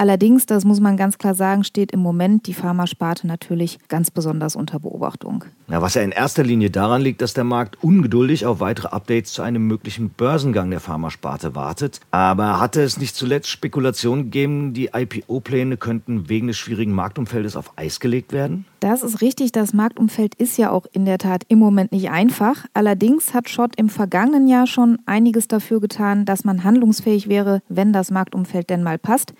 Allerdings, 0.00 0.46
das 0.46 0.64
muss 0.64 0.80
man 0.80 0.96
ganz 0.96 1.18
klar 1.18 1.34
sagen, 1.34 1.62
steht 1.62 1.92
im 1.92 2.00
Moment 2.00 2.46
die 2.46 2.54
Pharmasparte 2.54 3.26
natürlich 3.26 3.78
ganz 3.88 4.10
besonders 4.10 4.56
unter 4.56 4.80
Beobachtung. 4.80 5.44
Ja, 5.68 5.82
was 5.82 5.92
ja 5.92 6.00
in 6.00 6.10
erster 6.10 6.42
Linie 6.42 6.70
daran 6.70 7.02
liegt, 7.02 7.20
dass 7.20 7.34
der 7.34 7.44
Markt 7.44 7.84
ungeduldig 7.84 8.46
auf 8.46 8.60
weitere 8.60 8.88
Updates 8.88 9.34
zu 9.34 9.42
einem 9.42 9.66
möglichen 9.66 10.08
Börsengang 10.08 10.70
der 10.70 10.80
Pharmasparte 10.80 11.54
wartet. 11.54 12.00
Aber 12.12 12.60
hatte 12.60 12.80
es 12.80 12.96
nicht 12.96 13.14
zuletzt 13.14 13.50
Spekulationen 13.50 14.24
gegeben, 14.24 14.72
die 14.72 14.88
IPO-Pläne 14.94 15.76
könnten 15.76 16.30
wegen 16.30 16.46
des 16.46 16.56
schwierigen 16.56 16.92
Marktumfeldes 16.92 17.54
auf 17.54 17.74
Eis 17.76 18.00
gelegt 18.00 18.32
werden? 18.32 18.64
Das 18.80 19.02
ist 19.02 19.20
richtig. 19.20 19.52
Das 19.52 19.74
Marktumfeld 19.74 20.34
ist 20.34 20.56
ja 20.56 20.70
auch 20.70 20.86
in 20.92 21.04
der 21.04 21.18
Tat 21.18 21.44
im 21.48 21.58
Moment 21.58 21.92
nicht 21.92 22.08
einfach. 22.08 22.64
Allerdings 22.72 23.34
hat 23.34 23.50
Schott 23.50 23.76
im 23.76 23.90
vergangenen 23.90 24.48
Jahr 24.48 24.66
schon 24.66 24.96
einiges 25.04 25.46
dafür 25.46 25.78
getan, 25.78 26.24
dass 26.24 26.44
man 26.44 26.64
handlungsfähig 26.64 27.28
wäre, 27.28 27.60
wenn 27.68 27.92
das 27.92 28.10
Marktumfeld 28.10 28.70
denn 28.70 28.82
mal 28.82 28.96
passt. 28.96 29.34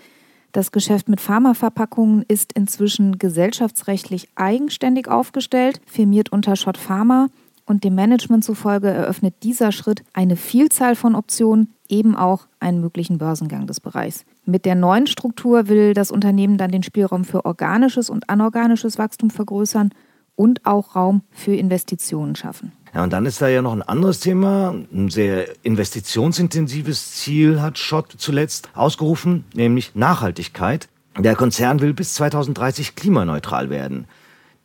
Das 0.53 0.73
Geschäft 0.73 1.09
mit 1.09 1.21
Pharmaverpackungen 1.21 2.25
ist 2.27 2.53
inzwischen 2.53 3.19
gesellschaftsrechtlich 3.19 4.29
eigenständig 4.35 5.07
aufgestellt, 5.09 5.81
firmiert 5.87 6.33
unter 6.33 6.57
Schott 6.57 6.77
Pharma 6.77 7.29
und 7.67 7.85
dem 7.85 7.95
Management 7.95 8.43
zufolge 8.43 8.89
eröffnet 8.89 9.35
dieser 9.45 9.71
Schritt 9.71 10.03
eine 10.13 10.35
Vielzahl 10.35 10.97
von 10.97 11.15
Optionen, 11.15 11.73
eben 11.89 12.17
auch 12.17 12.49
einen 12.59 12.81
möglichen 12.81 13.19
Börsengang 13.19 13.69
des 13.69 13.79
Bereichs. 13.79 14.25
Mit 14.45 14.65
der 14.65 14.75
neuen 14.75 15.07
Struktur 15.07 15.69
will 15.69 15.95
das 15.95 16.11
Unternehmen 16.11 16.59
dann 16.59 16.73
den 16.73 16.83
Spielraum 16.83 17.25
für 17.25 17.45
organisches 17.45 18.11
und 18.11 18.29
anorganisches 18.29 18.99
Wachstum 18.99 19.31
vergrößern 19.31 19.91
und 20.35 20.67
auch 20.67 20.97
Raum 20.97 21.23
für 21.31 21.55
Investitionen 21.55 22.35
schaffen. 22.35 22.73
Ja, 22.95 23.05
und 23.05 23.13
dann 23.13 23.27
ist 23.27 23.41
da 23.41 23.49
ja 23.49 23.63
noch 23.63 23.73
ein 23.73 23.83
anderes 23.83 24.21
Thema. 24.21 24.75
Ein 24.93 25.11
sehr 25.11 25.47
investitionsintensives 25.63 27.13
Ziel 27.13 27.61
hat 27.61 27.79
Schott 27.79 28.15
zuletzt 28.19 28.71
ausgerufen, 28.75 29.45
nämlich 29.55 29.95
Nachhaltigkeit. 29.95 30.89
Der 31.19 31.37
Konzern 31.37 31.81
will 31.81 31.93
bis 31.93 32.15
2030 32.15 32.97
klimaneutral 32.97 33.71
werden. 33.71 34.07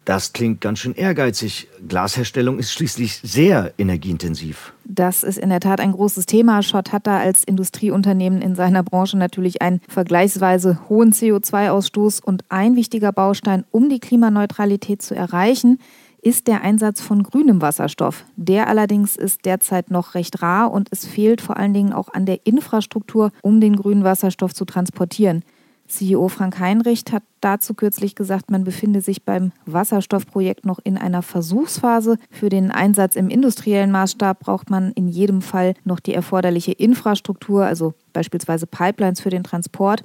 Das 0.05 0.34
klingt 0.34 0.62
ganz 0.62 0.79
schön 0.79 0.94
ehrgeizig. 0.94 1.67
Glasherstellung 1.88 2.60
ist 2.60 2.72
schließlich 2.72 3.22
sehr 3.24 3.74
energieintensiv. 3.79 4.74
Das 4.84 5.24
ist 5.24 5.39
in 5.39 5.50
der 5.50 5.60
Tat 5.60 5.79
ein 5.79 5.94
großes 5.94 6.27
Thema. 6.27 6.62
Schott 6.62 6.91
hat 6.91 7.08
da 7.08 7.17
als 7.17 7.44
Industrieunternehmen 7.44 8.39
in 8.39 8.53
seiner 8.53 8.84
Branche 8.84 9.17
natürlich 9.17 9.63
einen 9.63 9.82
vergleichsweise 9.88 10.79
hohen 10.89 11.12
CO2-Ausstoß 11.12 12.24
und 12.24 12.44
ein 12.50 12.75
wichtiger 12.75 13.12
Baustein, 13.12 13.65
um 13.72 13.89
die 13.89 14.00
Klimaneutralität 14.00 15.01
zu 15.01 15.15
erreichen, 15.15 15.79
ist 16.25 16.48
der 16.48 16.62
Einsatz 16.62 17.01
von 17.01 17.22
grünem 17.22 17.62
Wasserstoff. 17.62 18.25
Der 18.36 18.67
allerdings 18.67 19.15
ist 19.15 19.46
derzeit 19.46 19.91
noch 19.91 20.15
recht 20.15 20.41
rar 20.41 20.72
und 20.72 20.88
es 20.91 21.05
fehlt 21.05 21.39
vor 21.39 21.58
allen 21.58 21.75
Dingen 21.75 21.94
auch 21.94 22.12
an 22.12 22.25
der 22.25 22.48
Infrastruktur, 22.48 23.32
um 23.44 23.62
den 23.62 23.75
grünen 23.75 24.03
Wasserstoff 24.03 24.51
zu 24.55 24.65
transportieren. 24.65 25.44
CEO 25.88 26.27
Frank 26.29 26.60
Heinrich 26.60 27.03
hat 27.12 27.22
dazu 27.41 27.75
kürzlich 27.75 28.15
gesagt, 28.15 28.50
man 28.50 28.63
befinde 28.63 29.01
sich 29.01 29.22
beim 29.22 29.51
Wasserstoffprojekt 29.67 30.65
noch 30.65 30.79
in 30.84 30.98
einer 30.98 31.22
Versuchsphase. 31.22 32.17
Für 32.32 32.50
den 32.50 32.72
Einsatz 32.72 33.15
im 33.15 33.29
industriellen 33.29 33.91
Maßstab 33.91 34.39
braucht 34.39 34.72
man 34.72 34.94
in 34.94 35.08
jedem 35.08 35.44
Fall 35.44 35.75
noch 35.84 36.00
die 36.00 36.15
erforderliche 36.15 36.72
Infrastruktur, 36.72 37.65
also 37.65 37.94
beispielsweise 38.13 38.65
Pipelines 38.65 39.22
für 39.22 39.29
den 39.29 39.44
Transport. 39.44 40.03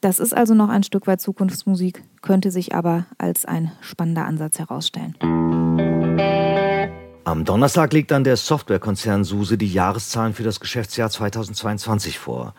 Das 0.00 0.20
ist 0.20 0.32
also 0.32 0.54
noch 0.54 0.68
ein 0.68 0.84
Stück 0.84 1.08
weit 1.08 1.20
Zukunftsmusik, 1.20 2.04
könnte 2.22 2.52
sich 2.52 2.74
aber 2.74 3.06
als 3.18 3.44
ein 3.44 3.72
spannender 3.80 4.26
Ansatz 4.26 4.60
herausstellen. 4.60 5.16
Am 7.24 7.44
Donnerstag 7.44 7.92
legt 7.92 8.12
dann 8.12 8.22
der 8.22 8.36
Softwarekonzern 8.36 9.24
SUSE 9.24 9.58
die 9.58 9.70
Jahreszahlen 9.70 10.34
für 10.34 10.44
das 10.44 10.60
Geschäftsjahr 10.60 11.10
2022 11.10 12.18
vor. 12.18 12.54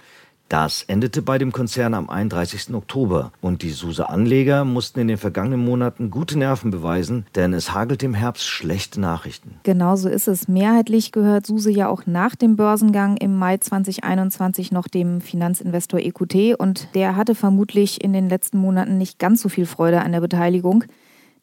Das 0.49 0.83
endete 0.87 1.21
bei 1.21 1.37
dem 1.37 1.51
Konzern 1.51 1.93
am 1.93 2.09
31. 2.09 2.73
Oktober 2.73 3.31
und 3.39 3.61
die 3.61 3.69
SUSE-Anleger 3.69 4.65
mussten 4.65 4.99
in 4.99 5.07
den 5.07 5.19
vergangenen 5.19 5.63
Monaten 5.63 6.09
gute 6.09 6.39
Nerven 6.39 6.71
beweisen, 6.71 7.27
denn 7.35 7.53
es 7.53 7.71
hagelt 7.75 8.01
im 8.01 8.15
Herbst 8.15 8.47
schlechte 8.47 8.99
Nachrichten. 8.99 9.59
Genauso 9.61 10.09
ist 10.09 10.27
es. 10.27 10.47
Mehrheitlich 10.47 11.11
gehört 11.11 11.45
SUSE 11.45 11.69
ja 11.69 11.87
auch 11.87 12.07
nach 12.07 12.35
dem 12.35 12.55
Börsengang 12.55 13.17
im 13.17 13.37
Mai 13.37 13.57
2021 13.57 14.71
noch 14.71 14.87
dem 14.87 15.21
Finanzinvestor 15.21 15.99
EQT 15.99 16.59
und 16.59 16.95
der 16.95 17.15
hatte 17.15 17.35
vermutlich 17.35 18.03
in 18.03 18.11
den 18.11 18.27
letzten 18.27 18.57
Monaten 18.57 18.97
nicht 18.97 19.19
ganz 19.19 19.43
so 19.43 19.49
viel 19.49 19.67
Freude 19.67 20.01
an 20.01 20.13
der 20.13 20.21
Beteiligung. 20.21 20.83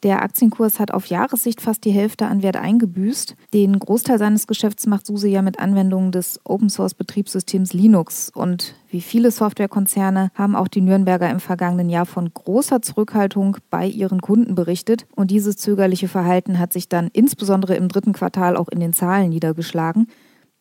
Der 0.02 0.22
Aktienkurs 0.22 0.78
hat 0.78 0.90
auf 0.90 1.06
Jahressicht 1.06 1.60
fast 1.60 1.84
die 1.84 1.90
Hälfte 1.90 2.26
an 2.26 2.42
Wert 2.42 2.56
eingebüßt. 2.56 3.34
Den 3.54 3.78
Großteil 3.78 4.18
seines 4.18 4.46
Geschäfts 4.46 4.86
macht 4.86 5.06
SUSE 5.06 5.28
ja 5.28 5.40
mit 5.40 5.58
Anwendungen 5.58 6.12
des 6.12 6.38
Open-Source-Betriebssystems 6.44 7.72
Linux. 7.72 8.30
Und 8.34 8.74
wie 8.90 9.00
viele 9.00 9.30
Softwarekonzerne 9.30 10.30
haben 10.34 10.54
auch 10.54 10.68
die 10.68 10.82
Nürnberger 10.82 11.30
im 11.30 11.40
vergangenen 11.40 11.88
Jahr 11.88 12.06
von 12.06 12.32
großer 12.32 12.82
Zurückhaltung 12.82 13.56
bei 13.70 13.86
ihren 13.86 14.20
Kunden 14.20 14.54
berichtet. 14.54 15.06
Und 15.16 15.30
dieses 15.30 15.56
zögerliche 15.56 16.08
Verhalten 16.08 16.58
hat 16.58 16.74
sich 16.74 16.88
dann 16.88 17.08
insbesondere 17.12 17.76
im 17.76 17.88
dritten 17.88 18.12
Quartal 18.12 18.56
auch 18.56 18.68
in 18.68 18.80
den 18.80 18.92
Zahlen 18.92 19.30
niedergeschlagen. 19.30 20.08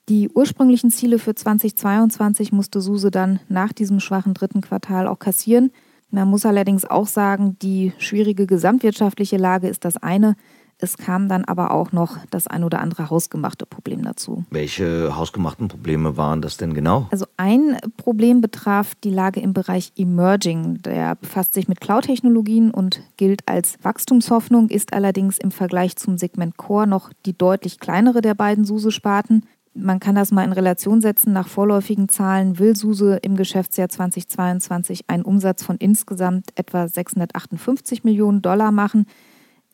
Die 0.07 0.29
ursprünglichen 0.29 0.91
Ziele 0.91 1.17
für 1.17 1.33
2022 1.33 2.51
musste 2.51 2.79
SUSE 2.79 3.09
dann 3.09 3.39
nach 3.49 3.73
diesem 3.73 3.99
schwachen 3.99 4.35
dritten 4.35 4.61
Quartal 4.61 5.07
auch 5.07 5.17
kassieren. 5.17 5.71
Man 6.11 6.27
muss 6.27 6.45
allerdings 6.45 6.85
auch 6.85 7.07
sagen, 7.07 7.57
die 7.61 7.93
schwierige 7.97 8.45
gesamtwirtschaftliche 8.45 9.37
Lage 9.37 9.67
ist 9.67 9.85
das 9.85 9.97
eine. 9.97 10.35
Es 10.77 10.97
kam 10.97 11.29
dann 11.29 11.45
aber 11.45 11.71
auch 11.71 11.93
noch 11.93 12.17
das 12.31 12.47
ein 12.47 12.63
oder 12.63 12.81
andere 12.81 13.09
hausgemachte 13.09 13.65
Problem 13.65 14.03
dazu. 14.03 14.43
Welche 14.49 15.15
hausgemachten 15.15 15.69
Probleme 15.69 16.17
waren 16.17 16.41
das 16.41 16.57
denn 16.57 16.73
genau? 16.73 17.07
Also 17.11 17.25
ein 17.37 17.77
Problem 17.95 18.41
betraf 18.41 18.93
die 19.03 19.09
Lage 19.09 19.39
im 19.39 19.53
Bereich 19.53 19.93
Emerging. 19.95 20.81
Der 20.81 21.15
befasst 21.15 21.53
sich 21.53 21.69
mit 21.69 21.79
Cloud-Technologien 21.79 22.71
und 22.71 23.01
gilt 23.15 23.47
als 23.47 23.77
Wachstumshoffnung, 23.83 24.69
ist 24.69 24.91
allerdings 24.91 25.37
im 25.37 25.51
Vergleich 25.51 25.95
zum 25.95 26.17
Segment 26.17 26.57
Core 26.57 26.87
noch 26.87 27.11
die 27.25 27.37
deutlich 27.37 27.79
kleinere 27.79 28.21
der 28.21 28.35
beiden 28.35 28.65
SUSE-Sparten. 28.65 29.45
Man 29.77 29.99
kann 29.99 30.15
das 30.15 30.31
mal 30.31 30.45
in 30.45 30.53
Relation 30.53 31.01
setzen. 31.01 31.33
Nach 31.33 31.49
vorläufigen 31.49 32.07
Zahlen 32.07 32.59
will 32.59 32.77
SUSE 32.77 33.17
im 33.17 33.35
Geschäftsjahr 33.35 33.89
2022 33.89 35.01
einen 35.07 35.23
Umsatz 35.23 35.63
von 35.63 35.75
insgesamt 35.75 36.47
etwa 36.55 36.87
658 36.87 38.05
Millionen 38.05 38.41
Dollar 38.41 38.71
machen. 38.71 39.05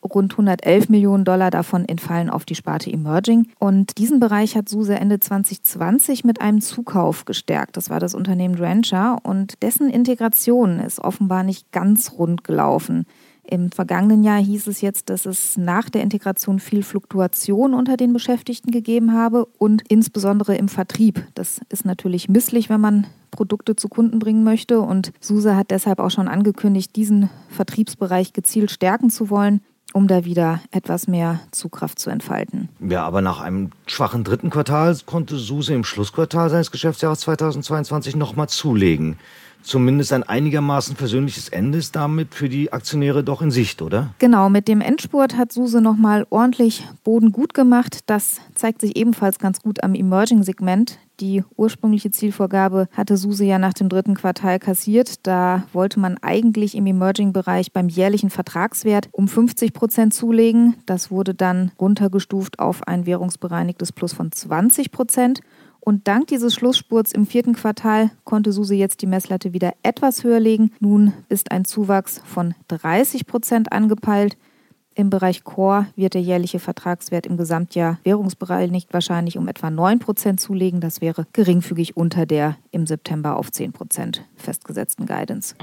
Rund 0.03 0.33
111 0.33 0.89
Millionen 0.89 1.23
Dollar 1.23 1.51
davon 1.51 1.87
entfallen 1.87 2.31
auf 2.31 2.45
die 2.45 2.55
Sparte 2.55 2.91
Emerging. 2.91 3.49
Und 3.59 3.99
diesen 3.99 4.19
Bereich 4.19 4.55
hat 4.55 4.67
SUSE 4.67 4.95
Ende 4.95 5.19
2020 5.19 6.23
mit 6.23 6.41
einem 6.41 6.61
Zukauf 6.61 7.25
gestärkt. 7.25 7.77
Das 7.77 7.91
war 7.91 7.99
das 7.99 8.15
Unternehmen 8.15 8.55
Drencher 8.55 9.19
und 9.21 9.61
dessen 9.61 9.91
Integration 9.91 10.79
ist 10.79 10.99
offenbar 10.99 11.43
nicht 11.43 11.71
ganz 11.71 12.13
rund 12.13 12.43
gelaufen. 12.43 13.05
Im 13.51 13.69
vergangenen 13.69 14.23
Jahr 14.23 14.41
hieß 14.41 14.67
es 14.67 14.79
jetzt, 14.79 15.09
dass 15.09 15.25
es 15.25 15.57
nach 15.57 15.89
der 15.89 16.03
Integration 16.03 16.61
viel 16.61 16.83
Fluktuation 16.83 17.73
unter 17.73 17.97
den 17.97 18.13
Beschäftigten 18.13 18.71
gegeben 18.71 19.13
habe 19.13 19.45
und 19.57 19.83
insbesondere 19.89 20.55
im 20.55 20.69
Vertrieb. 20.69 21.27
Das 21.35 21.59
ist 21.67 21.83
natürlich 21.83 22.29
misslich, 22.29 22.69
wenn 22.69 22.79
man 22.79 23.07
Produkte 23.29 23.75
zu 23.75 23.89
Kunden 23.89 24.19
bringen 24.19 24.45
möchte. 24.45 24.79
Und 24.79 25.11
SUSE 25.19 25.57
hat 25.57 25.69
deshalb 25.69 25.99
auch 25.99 26.11
schon 26.11 26.29
angekündigt, 26.29 26.95
diesen 26.95 27.29
Vertriebsbereich 27.49 28.31
gezielt 28.31 28.71
stärken 28.71 29.09
zu 29.09 29.29
wollen 29.29 29.59
um 29.93 30.07
da 30.07 30.23
wieder 30.23 30.61
etwas 30.71 31.09
mehr 31.09 31.41
Zugkraft 31.51 31.99
zu 31.99 32.09
entfalten. 32.09 32.69
Ja, 32.79 33.03
aber 33.05 33.21
nach 33.21 33.41
einem 33.41 33.71
schwachen 33.87 34.23
dritten 34.23 34.49
Quartal 34.49 34.97
konnte 35.05 35.35
SUSE 35.35 35.73
im 35.73 35.83
Schlussquartal 35.83 36.49
seines 36.49 36.71
Geschäftsjahres 36.71 37.19
2022 37.19 38.15
nochmal 38.15 38.47
zulegen 38.47 39.17
zumindest 39.63 40.13
ein 40.13 40.23
einigermaßen 40.23 40.95
versöhnliches 40.95 41.49
Ende 41.49 41.77
ist 41.77 41.95
damit 41.95 42.35
für 42.35 42.49
die 42.49 42.71
Aktionäre 42.73 43.23
doch 43.23 43.41
in 43.41 43.51
Sicht, 43.51 43.81
oder? 43.81 44.13
Genau, 44.19 44.49
mit 44.49 44.67
dem 44.67 44.81
Endspurt 44.81 45.37
hat 45.37 45.51
Suse 45.51 45.81
nochmal 45.81 46.25
ordentlich 46.29 46.87
Boden 47.03 47.31
gut 47.31 47.53
gemacht. 47.53 47.99
Das 48.05 48.41
zeigt 48.55 48.81
sich 48.81 48.95
ebenfalls 48.95 49.39
ganz 49.39 49.61
gut 49.61 49.83
am 49.83 49.95
Emerging-Segment. 49.95 50.99
Die 51.21 51.43
ursprüngliche 51.55 52.09
Zielvorgabe 52.09 52.87
hatte 52.91 53.15
Suse 53.15 53.45
ja 53.45 53.59
nach 53.59 53.73
dem 53.73 53.89
dritten 53.89 54.15
Quartal 54.15 54.57
kassiert. 54.57 55.27
Da 55.27 55.63
wollte 55.71 55.99
man 55.99 56.17
eigentlich 56.17 56.73
im 56.75 56.87
Emerging-Bereich 56.87 57.71
beim 57.71 57.89
jährlichen 57.89 58.31
Vertragswert 58.31 59.07
um 59.11 59.27
50 59.27 59.71
Prozent 59.71 60.15
zulegen. 60.15 60.75
Das 60.87 61.11
wurde 61.11 61.35
dann 61.35 61.71
runtergestuft 61.79 62.57
auf 62.57 62.87
ein 62.87 63.05
währungsbereinigtes 63.05 63.91
Plus 63.91 64.13
von 64.13 64.31
20 64.31 64.91
Prozent. 64.91 65.41
Und 65.83 66.07
dank 66.07 66.27
dieses 66.27 66.53
Schlussspurts 66.53 67.11
im 67.11 67.25
vierten 67.25 67.53
Quartal 67.53 68.11
konnte 68.23 68.51
Suse 68.51 68.75
jetzt 68.75 69.01
die 69.01 69.07
Messlatte 69.07 69.51
wieder 69.51 69.73
etwas 69.81 70.23
höher 70.23 70.39
legen. 70.39 70.71
Nun 70.79 71.11
ist 71.27 71.51
ein 71.51 71.65
Zuwachs 71.65 72.21
von 72.23 72.53
30 72.67 73.25
Prozent 73.25 73.71
angepeilt. 73.73 74.37
Im 75.01 75.09
Bereich 75.09 75.43
Core 75.43 75.87
wird 75.95 76.13
der 76.13 76.21
jährliche 76.21 76.59
Vertragswert 76.59 77.25
im 77.25 77.35
Gesamtjahr 77.35 77.97
währungsbereinigt 78.03 78.93
wahrscheinlich 78.93 79.35
um 79.39 79.47
etwa 79.47 79.71
9 79.71 79.97
Prozent 79.97 80.39
zulegen. 80.39 80.79
Das 80.79 81.01
wäre 81.01 81.25
geringfügig 81.33 81.97
unter 81.97 82.27
der 82.27 82.57
im 82.69 82.85
September 82.85 83.35
auf 83.35 83.51
10 83.51 83.71
Prozent 83.71 84.23
festgesetzten 84.35 85.07
Guidance. 85.07 85.55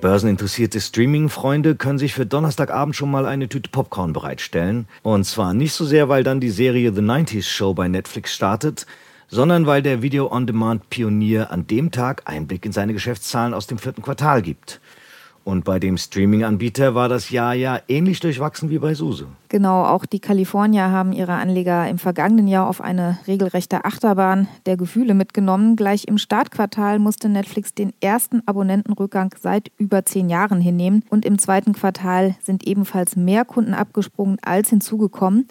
Börseninteressierte 0.00 0.80
Streaming-Freunde 0.80 1.76
können 1.76 2.00
sich 2.00 2.12
für 2.12 2.26
Donnerstagabend 2.26 2.96
schon 2.96 3.12
mal 3.12 3.24
eine 3.24 3.48
Tüte 3.48 3.70
Popcorn 3.70 4.12
bereitstellen. 4.12 4.88
Und 5.04 5.22
zwar 5.22 5.54
nicht 5.54 5.74
so 5.74 5.84
sehr, 5.84 6.08
weil 6.08 6.24
dann 6.24 6.40
die 6.40 6.50
Serie 6.50 6.92
The 6.92 7.02
90s 7.02 7.44
Show 7.44 7.72
bei 7.72 7.86
Netflix 7.86 8.34
startet, 8.34 8.84
sondern 9.28 9.64
weil 9.66 9.80
der 9.80 10.02
Video-on-Demand-Pionier 10.02 11.52
an 11.52 11.68
dem 11.68 11.92
Tag 11.92 12.22
Einblick 12.24 12.66
in 12.66 12.72
seine 12.72 12.94
Geschäftszahlen 12.94 13.54
aus 13.54 13.68
dem 13.68 13.78
vierten 13.78 14.02
Quartal 14.02 14.42
gibt. 14.42 14.80
Und 15.44 15.64
bei 15.64 15.78
dem 15.78 15.98
Streaming-Anbieter 15.98 16.94
war 16.94 17.08
das 17.10 17.28
Jahr 17.28 17.54
ja 17.54 17.78
ähnlich 17.86 18.20
durchwachsen 18.20 18.70
wie 18.70 18.78
bei 18.78 18.94
Suse. 18.94 19.26
Genau, 19.50 19.84
auch 19.84 20.06
die 20.06 20.18
Kalifornier 20.18 20.90
haben 20.90 21.12
ihre 21.12 21.34
Anleger 21.34 21.88
im 21.88 21.98
vergangenen 21.98 22.48
Jahr 22.48 22.66
auf 22.66 22.80
eine 22.80 23.18
regelrechte 23.26 23.84
Achterbahn 23.84 24.48
der 24.64 24.78
Gefühle 24.78 25.12
mitgenommen. 25.12 25.76
Gleich 25.76 26.08
im 26.08 26.16
Startquartal 26.16 26.98
musste 26.98 27.28
Netflix 27.28 27.74
den 27.74 27.92
ersten 28.00 28.42
Abonnentenrückgang 28.46 29.34
seit 29.38 29.70
über 29.76 30.04
zehn 30.06 30.30
Jahren 30.30 30.60
hinnehmen. 30.60 31.04
Und 31.10 31.26
im 31.26 31.38
zweiten 31.38 31.74
Quartal 31.74 32.36
sind 32.42 32.66
ebenfalls 32.66 33.14
mehr 33.14 33.44
Kunden 33.44 33.74
abgesprungen 33.74 34.38
als 34.42 34.70
hinzugekommen. 34.70 35.46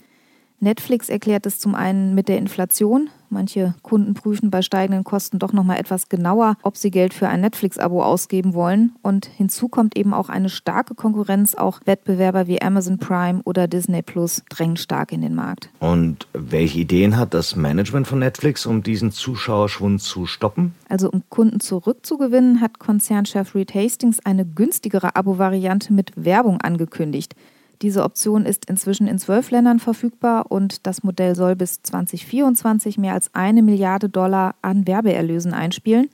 Netflix 0.63 1.09
erklärt 1.09 1.45
es 1.45 1.59
zum 1.59 1.75
einen 1.75 2.15
mit 2.15 2.29
der 2.29 2.37
Inflation. 2.37 3.09
Manche 3.29 3.73
Kunden 3.81 4.13
prüfen 4.13 4.49
bei 4.49 4.61
steigenden 4.61 5.03
Kosten 5.03 5.39
doch 5.39 5.51
noch 5.51 5.63
mal 5.63 5.75
etwas 5.75 6.07
genauer, 6.07 6.55
ob 6.61 6.77
sie 6.77 6.89
Geld 6.89 7.13
für 7.13 7.27
ein 7.27 7.41
Netflix-Abo 7.41 8.01
ausgeben 8.01 8.53
wollen. 8.53 8.93
Und 9.01 9.25
hinzu 9.25 9.67
kommt 9.67 9.97
eben 9.97 10.13
auch 10.13 10.29
eine 10.29 10.49
starke 10.49 10.95
Konkurrenz. 10.95 11.55
Auch 11.55 11.81
Wettbewerber 11.85 12.47
wie 12.47 12.61
Amazon 12.61 12.97
Prime 12.97 13.41
oder 13.43 13.67
Disney 13.67 14.03
Plus 14.03 14.43
drängen 14.49 14.77
stark 14.77 15.11
in 15.11 15.21
den 15.21 15.35
Markt. 15.35 15.69
Und 15.79 16.27
welche 16.33 16.79
Ideen 16.79 17.17
hat 17.17 17.33
das 17.33 17.55
Management 17.55 18.07
von 18.07 18.19
Netflix, 18.19 18.65
um 18.65 18.83
diesen 18.83 19.11
Zuschauerschwund 19.11 20.01
zu 20.01 20.27
stoppen? 20.27 20.75
Also 20.87 21.09
um 21.09 21.23
Kunden 21.29 21.59
zurückzugewinnen, 21.59 22.61
hat 22.61 22.79
Konzernchef 22.79 23.53
Reed 23.55 23.75
Hastings 23.75 24.19
eine 24.25 24.45
günstigere 24.45 25.15
Abo-Variante 25.15 25.91
mit 25.91 26.11
Werbung 26.15 26.61
angekündigt. 26.61 27.35
Diese 27.83 28.03
Option 28.03 28.45
ist 28.45 28.69
inzwischen 28.69 29.07
in 29.07 29.19
zwölf 29.19 29.51
Ländern 29.51 29.77
verfügbar 29.77 30.49
und 30.49 30.87
das 30.87 31.03
Modell 31.03 31.35
soll 31.35 31.57
bis 31.57 31.83
2024 31.83 32.97
mehr 32.97 33.13
als 33.13 33.29
eine 33.33 33.61
Milliarde 33.61 34.07
Dollar 34.07 34.55
an 34.61 34.87
Werbeerlösen 34.87 35.53
einspielen. 35.53 36.07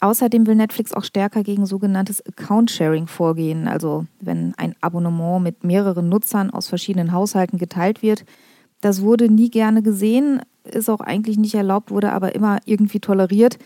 Außerdem 0.00 0.46
will 0.46 0.54
Netflix 0.54 0.94
auch 0.94 1.04
stärker 1.04 1.42
gegen 1.42 1.66
sogenanntes 1.66 2.24
Account-Sharing 2.26 3.06
vorgehen, 3.06 3.68
also 3.68 4.06
wenn 4.18 4.54
ein 4.56 4.74
Abonnement 4.80 5.42
mit 5.42 5.62
mehreren 5.62 6.08
Nutzern 6.08 6.50
aus 6.50 6.68
verschiedenen 6.68 7.12
Haushalten 7.12 7.58
geteilt 7.58 8.00
wird. 8.00 8.24
Das 8.80 9.02
wurde 9.02 9.28
nie 9.28 9.50
gerne 9.50 9.82
gesehen, 9.82 10.40
ist 10.64 10.88
auch 10.88 11.00
eigentlich 11.00 11.36
nicht 11.36 11.54
erlaubt, 11.54 11.90
wurde 11.90 12.12
aber 12.12 12.34
immer 12.34 12.60
irgendwie 12.64 13.00
toleriert. 13.00 13.58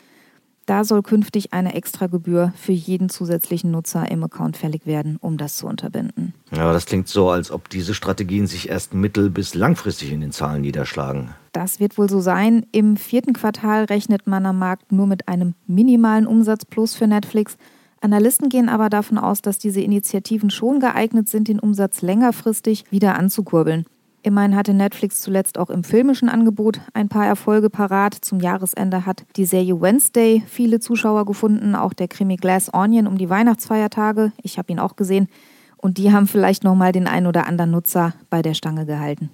Da 0.69 0.85
soll 0.85 1.03
künftig 1.03 1.55
eine 1.55 1.75
Extragebühr 1.75 2.53
für 2.55 2.73
jeden 2.73 3.09
zusätzlichen 3.09 3.71
Nutzer 3.71 4.11
im 4.11 4.23
Account 4.23 4.55
fällig 4.59 4.85
werden, 4.85 5.17
um 5.19 5.39
das 5.39 5.57
zu 5.57 5.67
unterbinden. 5.67 6.35
Ja, 6.55 6.75
das 6.75 6.85
klingt 6.85 7.09
so, 7.09 7.31
als 7.31 7.51
ob 7.51 7.71
diese 7.71 7.95
Strategien 7.95 8.47
sich 8.47 8.69
erst 8.69 8.93
mittel- 8.93 9.31
bis 9.31 9.55
langfristig 9.55 10.13
in 10.13 10.21
den 10.21 10.31
Zahlen 10.31 10.61
niederschlagen. 10.61 11.31
Das 11.53 11.81
wird 11.81 11.97
wohl 11.97 12.11
so 12.11 12.21
sein. 12.21 12.67
Im 12.71 12.99
vierten 12.99 13.33
Quartal 13.33 13.85
rechnet 13.85 14.27
man 14.27 14.45
am 14.45 14.59
Markt 14.59 14.93
nur 14.93 15.07
mit 15.07 15.27
einem 15.27 15.55
minimalen 15.67 16.27
Umsatzplus 16.27 16.95
für 16.95 17.07
Netflix. 17.07 17.57
Analysten 18.03 18.51
gehen 18.51 18.69
aber 18.69 18.91
davon 18.91 19.17
aus, 19.17 19.41
dass 19.41 19.59
diese 19.59 19.81
Initiativen 19.81 20.51
schon 20.51 20.81
geeignet 20.81 21.31
sind, 21.31 21.49
den 21.49 21.61
Umsatz 21.61 22.03
längerfristig 22.03 22.85
wieder 22.91 23.19
anzukurbeln. 23.19 23.87
Immerhin 24.23 24.57
hatte 24.57 24.75
Netflix 24.75 25.21
zuletzt 25.21 25.59
auch 25.59 25.71
im 25.71 25.85
filmischen 25.85 26.29
Angebot 26.29 26.81
ein 26.93 27.09
paar 27.09 27.27
Erfolge 27.27 27.71
parat. 27.71 28.15
Zum 28.15 28.41
Jahresende 28.41 29.07
hat 29.07 29.25
die 29.37 29.45
Serie 29.45 29.81
Wednesday 29.81 30.43
viele 30.47 30.81
Zuschauer 30.81 31.25
gefunden, 31.25 31.75
auch 31.75 31.93
der 31.93 32.09
Krimi 32.09 32.37
Glass 32.37 32.73
Onion 32.75 33.07
um 33.07 33.17
die 33.17 33.31
Weihnachtsfeiertage. 33.31 34.33
Ich 34.43 34.59
habe 34.59 34.73
ihn 34.73 34.81
auch 34.81 34.97
gesehen. 34.97 35.29
Und 35.77 35.99
die 35.99 36.13
haben 36.13 36.27
vielleicht 36.27 36.65
nochmal 36.65 36.91
den 36.91 37.07
einen 37.07 37.29
oder 37.29 37.47
anderen 37.47 37.71
Nutzer 37.71 38.15
bei 38.29 38.43
der 38.43 38.55
Stange 38.55 38.85
gehalten. 38.87 39.31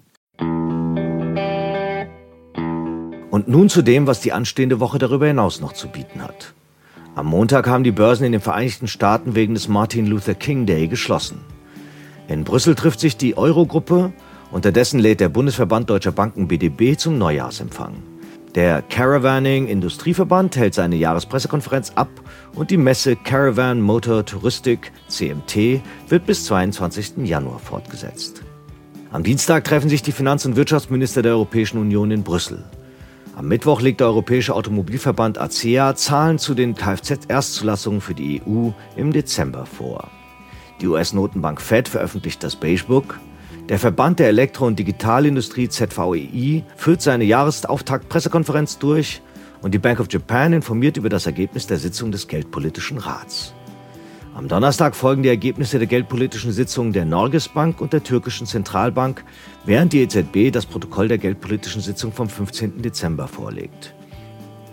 Und 3.30 3.48
nun 3.48 3.70
zu 3.70 3.80
dem, 3.80 4.06
was 4.06 4.20
die 4.20 4.32
anstehende 4.32 4.78
Woche 4.78 4.98
darüber 4.98 5.26
hinaus 5.26 5.60
noch 5.60 5.72
zu 5.72 5.88
bieten 5.88 6.22
hat. 6.22 6.52
Am 7.14 7.26
Montag 7.26 7.66
haben 7.66 7.84
die 7.84 7.90
Börsen 7.90 8.26
in 8.26 8.32
den 8.32 8.40
Vereinigten 8.42 8.86
Staaten 8.86 9.34
wegen 9.34 9.54
des 9.54 9.66
Martin 9.66 10.06
Luther 10.06 10.34
King 10.34 10.66
Day 10.66 10.88
geschlossen. 10.88 11.40
In 12.28 12.44
Brüssel 12.44 12.74
trifft 12.74 13.00
sich 13.00 13.16
die 13.16 13.36
Eurogruppe 13.36 14.12
Unterdessen 14.54 15.00
lädt 15.00 15.18
der 15.18 15.30
Bundesverband 15.30 15.90
Deutscher 15.90 16.12
Banken 16.12 16.46
BDB 16.46 16.96
zum 16.96 17.18
Neujahrsempfang. 17.18 17.94
Der 18.54 18.82
Caravanning 18.82 19.66
Industrieverband 19.66 20.54
hält 20.54 20.75
seine 20.75 20.94
Jahrespressekonferenz 20.94 21.90
ab 21.96 22.08
und 22.54 22.70
die 22.70 22.76
Messe 22.76 23.16
Caravan 23.16 23.80
Motor 23.80 24.25
Touristik 24.25 24.92
CMT 25.08 25.82
wird 26.06 26.26
bis 26.26 26.44
22. 26.44 27.25
Januar 27.25 27.58
fortgesetzt. 27.58 28.42
Am 29.11 29.25
Dienstag 29.25 29.64
treffen 29.64 29.88
sich 29.88 30.02
die 30.02 30.12
Finanz- 30.12 30.46
und 30.46 30.54
Wirtschaftsminister 30.54 31.23
der 31.23 31.32
Europäischen 31.32 31.78
Union 31.78 32.12
in 32.12 32.23
Brüssel. 32.23 32.62
Am 33.34 33.49
Mittwoch 33.49 33.80
legt 33.80 33.99
der 33.99 34.06
Europäische 34.06 34.54
Automobilverband 34.54 35.37
ACEA 35.37 35.96
Zahlen 35.96 36.38
zu 36.38 36.54
den 36.54 36.76
Kfz-Erstzulassungen 36.76 38.00
für 38.00 38.14
die 38.14 38.40
EU 38.46 38.68
im 38.94 39.12
Dezember 39.12 39.66
vor. 39.66 40.12
Die 40.80 40.87
US-Notenbank 40.87 41.61
Fed 41.61 41.88
veröffentlicht 41.88 42.44
das 42.44 42.54
Beige 42.54 42.84
Book 42.87 43.18
der 43.68 43.78
Verband 43.78 44.18
der 44.18 44.28
Elektro- 44.28 44.66
und 44.66 44.78
Digitalindustrie 44.78 45.68
ZVEI 45.68 46.64
führt 46.76 47.00
seine 47.00 47.25
Jahresauftakt-Pressekonferenz 47.25 48.78
durch 48.78 49.23
und 49.62 49.73
die 49.73 49.78
Bank 49.78 50.00
of 50.00 50.09
Japan 50.11 50.52
informiert 50.52 50.99
über 50.99 51.09
das 51.09 51.25
Ergebnis 51.25 51.66
der 51.66 51.78
Sitzung 51.78 52.12
des 52.12 52.28
Geldpolitischen 52.28 52.99
Rats. 52.99 53.54
Am 54.35 54.49
Donnerstag 54.49 54.94
folgen 54.94 55.23
die 55.23 55.30
Ergebnisse 55.30 55.78
der 55.78 55.87
geldpolitischen 55.87 56.52
Sitzungen 56.52 56.92
der 56.92 57.06
Norges 57.06 57.49
Bank 57.49 57.80
und 57.80 57.92
der 57.92 58.02
türkischen 58.02 58.47
Zentralbank, 58.47 59.25
während 59.64 59.92
die 59.92 60.02
EZB 60.02 60.52
das 60.52 60.66
Protokoll 60.66 61.09
der 61.09 61.18
geldpolitischen 61.18 61.80
Sitzung 61.80 62.12
vom 62.12 62.28
15. 62.28 62.83
Dezember 62.83 63.28
vorlegt. 63.28 63.94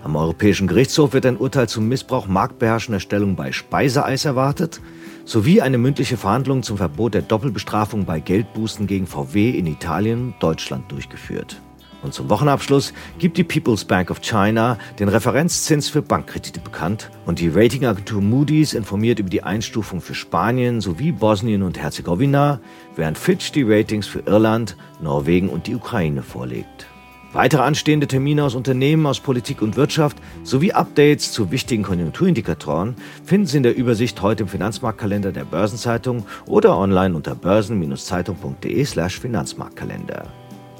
Am 0.03 0.15
Europäischen 0.15 0.67
Gerichtshof 0.67 1.13
wird 1.13 1.27
ein 1.27 1.37
Urteil 1.37 1.69
zum 1.69 1.87
Missbrauch 1.87 2.27
marktbeherrschender 2.27 2.99
Stellung 2.99 3.35
bei 3.35 3.51
Speiseeis 3.51 4.25
erwartet 4.25 4.81
sowie 5.25 5.61
eine 5.61 5.77
mündliche 5.77 6.17
Verhandlung 6.17 6.63
zum 6.63 6.77
Verbot 6.77 7.13
der 7.13 7.21
Doppelbestrafung 7.21 8.05
bei 8.05 8.19
Geldbußen 8.19 8.87
gegen 8.87 9.07
VW 9.07 9.51
in 9.51 9.67
Italien 9.67 10.27
und 10.27 10.43
Deutschland 10.43 10.91
durchgeführt. 10.91 11.61
Und 12.03 12.13
zum 12.13 12.29
Wochenabschluss 12.29 12.93
gibt 13.19 13.37
die 13.37 13.43
People's 13.43 13.85
Bank 13.85 14.09
of 14.09 14.21
China 14.21 14.77
den 14.99 15.07
Referenzzins 15.07 15.87
für 15.87 16.01
Bankkredite 16.01 16.59
bekannt 16.59 17.11
und 17.25 17.39
die 17.39 17.49
Ratingagentur 17.49 18.21
Moody's 18.21 18.73
informiert 18.73 19.19
über 19.19 19.29
die 19.29 19.43
Einstufung 19.43 20.01
für 20.01 20.15
Spanien 20.15 20.81
sowie 20.81 21.11
Bosnien 21.11 21.61
und 21.61 21.77
Herzegowina, 21.77 22.59
während 22.95 23.17
Fitch 23.17 23.51
die 23.51 23.63
Ratings 23.63 24.07
für 24.07 24.21
Irland, 24.21 24.75
Norwegen 24.99 25.49
und 25.49 25.67
die 25.67 25.75
Ukraine 25.75 26.23
vorlegt. 26.23 26.87
Weitere 27.33 27.61
anstehende 27.61 28.07
Termine 28.07 28.43
aus 28.43 28.55
Unternehmen, 28.55 29.05
aus 29.05 29.21
Politik 29.21 29.61
und 29.61 29.77
Wirtschaft 29.77 30.17
sowie 30.43 30.73
Updates 30.73 31.31
zu 31.31 31.49
wichtigen 31.49 31.83
Konjunkturindikatoren 31.83 32.95
finden 33.23 33.47
Sie 33.47 33.55
in 33.55 33.63
der 33.63 33.77
Übersicht 33.77 34.21
heute 34.21 34.43
im 34.43 34.49
Finanzmarktkalender 34.49 35.31
der 35.31 35.45
Börsenzeitung 35.45 36.25
oder 36.45 36.77
online 36.77 37.15
unter 37.15 37.33
börsen-zeitung.de/slash 37.35 39.19
Finanzmarktkalender. 39.19 40.27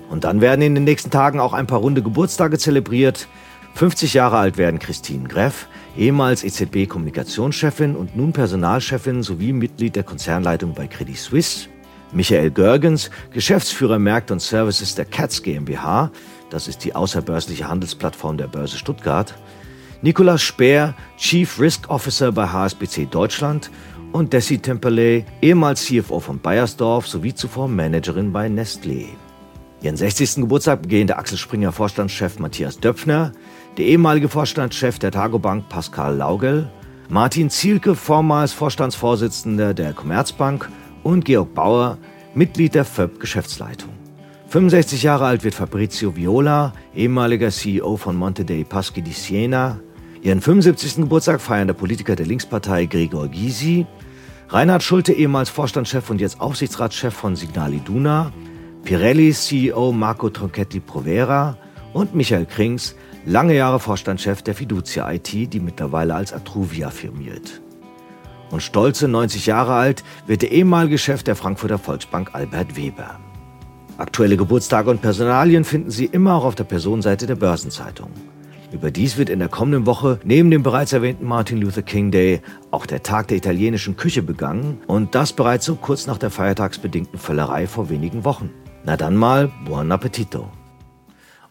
Und 0.10 0.26
dann 0.26 0.42
werden 0.42 0.62
in 0.62 0.76
den 0.76 0.84
nächsten 0.84 1.10
Tagen 1.10 1.40
auch 1.40 1.54
ein 1.54 1.68
paar 1.68 1.80
runde 1.80 2.02
Geburtstage 2.02 2.58
zelebriert. 2.58 3.30
50 3.76 4.14
Jahre 4.14 4.38
alt 4.38 4.58
werden 4.58 4.80
Christine 4.80 5.30
Greff, 5.30 5.70
ehemals 5.98 6.44
EZB-Kommunikationschefin 6.44 7.96
und 7.96 8.18
nun 8.18 8.34
Personalchefin 8.34 9.24
sowie 9.24 9.54
Mitglied 9.54 9.96
der 9.96 10.04
Konzernleitung 10.04 10.74
bei 10.74 10.88
Credit 10.88 11.18
Suisse. 11.18 11.70
Michael 12.12 12.52
Görgens, 12.52 13.10
Geschäftsführer 13.32 13.98
Märkte 13.98 14.34
und 14.34 14.42
Services 14.42 14.96
der 14.96 15.06
Katz 15.06 15.42
GmbH, 15.44 16.12
das 16.52 16.68
ist 16.68 16.84
die 16.84 16.94
außerbörsliche 16.94 17.68
Handelsplattform 17.68 18.38
der 18.38 18.48
Börse 18.48 18.78
Stuttgart, 18.78 19.34
Nicolas 20.04 20.42
Speer, 20.42 20.94
Chief 21.18 21.60
Risk 21.60 21.90
Officer 21.90 22.32
bei 22.32 22.48
HSBC 22.48 23.08
Deutschland 23.10 23.72
und 24.12 24.34
Desi 24.34 24.58
Temperley, 24.58 25.26
ehemals 25.42 25.86
CFO 25.86 26.20
von 26.20 26.40
Bayersdorf 26.40 27.08
sowie 27.08 27.34
zuvor 27.34 27.68
Managerin 27.68 28.32
bei 28.32 28.48
Nestlé. 28.48 29.06
Ihren 29.82 29.98
60. 29.98 30.36
Geburtstag 30.36 30.82
begehen 30.84 31.08
der 31.08 31.18
Axel 31.18 31.38
Springer 31.38 31.72
Vorstandschef 31.72 32.40
Matthias 32.40 32.80
Döpfner, 32.80 33.32
der 33.78 33.86
ehemalige 33.86 34.30
Vorstandschef 34.30 35.00
der 35.00 35.12
Targobank 35.12 35.70
Pascal 35.70 36.16
Laugel, 36.18 36.70
Martin 37.10 37.50
Zielke, 37.50 37.96
vormals 37.96 38.54
Vorstandsvorsitzender 38.54 39.74
der 39.74 39.94
Commerzbank 39.94 40.70
und 41.04 41.26
Georg 41.26 41.54
Bauer, 41.54 41.98
Mitglied 42.36 42.76
der 42.76 42.86
FÖB 42.86 43.20
Geschäftsleitung. 43.20 44.01
65 44.52 45.04
Jahre 45.04 45.28
alt 45.28 45.46
wird 45.46 45.56
Fabrizio 45.56 46.14
Viola, 46.14 46.74
ehemaliger 46.94 47.52
CEO 47.52 47.96
von 47.96 48.18
Monte 48.18 48.44
dei 48.44 48.66
Paschi 48.66 49.02
di 49.02 49.14
Siena. 49.14 49.80
Ihren 50.24 50.42
75. 50.42 50.98
Geburtstag 50.98 51.40
feiern 51.40 51.68
der 51.68 51.74
Politiker 51.74 52.18
der 52.18 52.26
Linkspartei 52.26 52.86
Gregor 52.86 53.30
Gysi, 53.30 53.86
Reinhard 54.50 54.84
Schulte, 54.84 55.14
ehemals 55.14 55.50
Vorstandschef 55.50 56.10
und 56.10 56.20
jetzt 56.20 56.42
Aufsichtsratschef 56.42 57.14
von 57.14 57.38
Signal 57.38 57.74
Iduna, 57.74 58.34
Pirelli 58.84 59.32
CEO 59.32 59.94
Marco 59.94 60.30
Tronchetti 60.30 60.82
Provera 60.82 61.56
und 61.94 62.14
Michael 62.14 62.46
Krings, 62.46 62.98
lange 63.26 63.56
Jahre 63.56 63.80
Vorstandschef 63.80 64.42
der 64.42 64.54
Fiducia 64.54 65.10
IT, 65.14 65.32
die 65.32 65.62
mittlerweile 65.62 66.14
als 66.14 66.34
Atruvia 66.34 66.90
firmiert. 66.90 67.62
Und 68.50 68.62
stolze 68.62 69.08
90 69.08 69.46
Jahre 69.46 69.76
alt 69.76 70.04
wird 70.28 70.42
der 70.42 70.52
ehemalige 70.52 70.98
Chef 70.98 71.24
der 71.24 71.38
Frankfurter 71.38 71.78
Volksbank 71.78 72.32
Albert 72.34 72.76
Weber. 72.76 73.18
Aktuelle 74.02 74.36
Geburtstage 74.36 74.90
und 74.90 75.04
Personalien 75.04 75.64
finden 75.64 75.92
Sie 75.92 76.06
immer 76.06 76.34
auch 76.34 76.44
auf 76.44 76.56
der 76.56 76.64
Personenseite 76.64 77.28
der 77.28 77.36
Börsenzeitung. 77.36 78.10
Überdies 78.72 79.16
wird 79.18 79.30
in 79.30 79.38
der 79.38 79.48
kommenden 79.48 79.86
Woche 79.86 80.20
neben 80.24 80.50
dem 80.50 80.64
bereits 80.64 80.92
erwähnten 80.92 81.28
Martin 81.28 81.62
Luther 81.62 81.84
King 81.84 82.10
Day 82.10 82.42
auch 82.72 82.88
der 82.88 83.04
Tag 83.04 83.28
der 83.28 83.38
italienischen 83.38 83.98
Küche 83.98 84.24
begangen 84.24 84.82
und 84.88 85.14
das 85.14 85.34
bereits 85.34 85.66
so 85.66 85.76
kurz 85.76 86.08
nach 86.08 86.18
der 86.18 86.32
feiertagsbedingten 86.32 87.20
Völlerei 87.20 87.68
vor 87.68 87.92
wenigen 87.92 88.26
Wochen. 88.26 88.50
Na 88.86 88.98
dann 88.98 89.16
mal, 89.16 89.52
buon 89.66 89.92
appetito. 89.92 90.50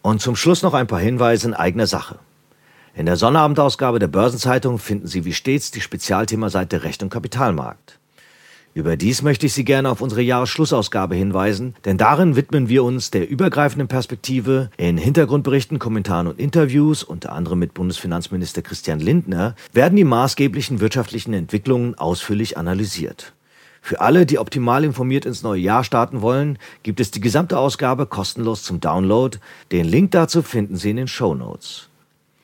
Und 0.01 0.19
zum 0.19 0.35
Schluss 0.35 0.61
noch 0.61 0.73
ein 0.73 0.87
paar 0.87 0.99
Hinweise 0.99 1.47
in 1.47 1.53
eigener 1.53 1.87
Sache. 1.87 2.19
In 2.93 3.05
der 3.05 3.15
Sonnabendausgabe 3.15 3.99
der 3.99 4.09
Börsenzeitung 4.09 4.77
finden 4.77 5.07
Sie 5.07 5.23
wie 5.23 5.31
stets 5.31 5.71
die 5.71 5.79
Spezialthemaseite 5.79 6.83
Recht 6.83 7.01
und 7.01 7.11
Kapitalmarkt. 7.11 8.00
Überdies 8.73 9.21
möchte 9.21 9.47
ich 9.47 9.53
Sie 9.53 9.65
gerne 9.65 9.89
auf 9.89 9.99
unsere 9.99 10.21
Jahresschlussausgabe 10.21 11.13
hinweisen, 11.13 11.75
denn 11.83 11.97
darin 11.97 12.37
widmen 12.37 12.69
wir 12.69 12.85
uns 12.85 13.11
der 13.11 13.29
übergreifenden 13.29 13.89
Perspektive 13.89 14.69
in 14.77 14.97
Hintergrundberichten, 14.97 15.77
Kommentaren 15.77 16.27
und 16.27 16.39
Interviews, 16.39 17.03
unter 17.03 17.33
anderem 17.33 17.59
mit 17.59 17.73
Bundesfinanzminister 17.73 18.61
Christian 18.61 19.01
Lindner, 19.01 19.55
werden 19.73 19.97
die 19.97 20.05
maßgeblichen 20.05 20.79
wirtschaftlichen 20.79 21.33
Entwicklungen 21.33 21.95
ausführlich 21.95 22.57
analysiert. 22.57 23.33
Für 23.81 23.99
alle, 23.99 24.25
die 24.25 24.39
optimal 24.39 24.85
informiert 24.85 25.25
ins 25.25 25.43
neue 25.43 25.59
Jahr 25.59 25.83
starten 25.83 26.21
wollen, 26.21 26.57
gibt 26.83 27.01
es 27.01 27.11
die 27.11 27.19
gesamte 27.19 27.57
Ausgabe 27.57 28.05
kostenlos 28.05 28.63
zum 28.63 28.79
Download. 28.79 29.37
Den 29.73 29.85
Link 29.85 30.11
dazu 30.11 30.43
finden 30.43 30.77
Sie 30.77 30.91
in 30.91 30.97
den 30.97 31.07
Show 31.09 31.35
Notes. 31.35 31.90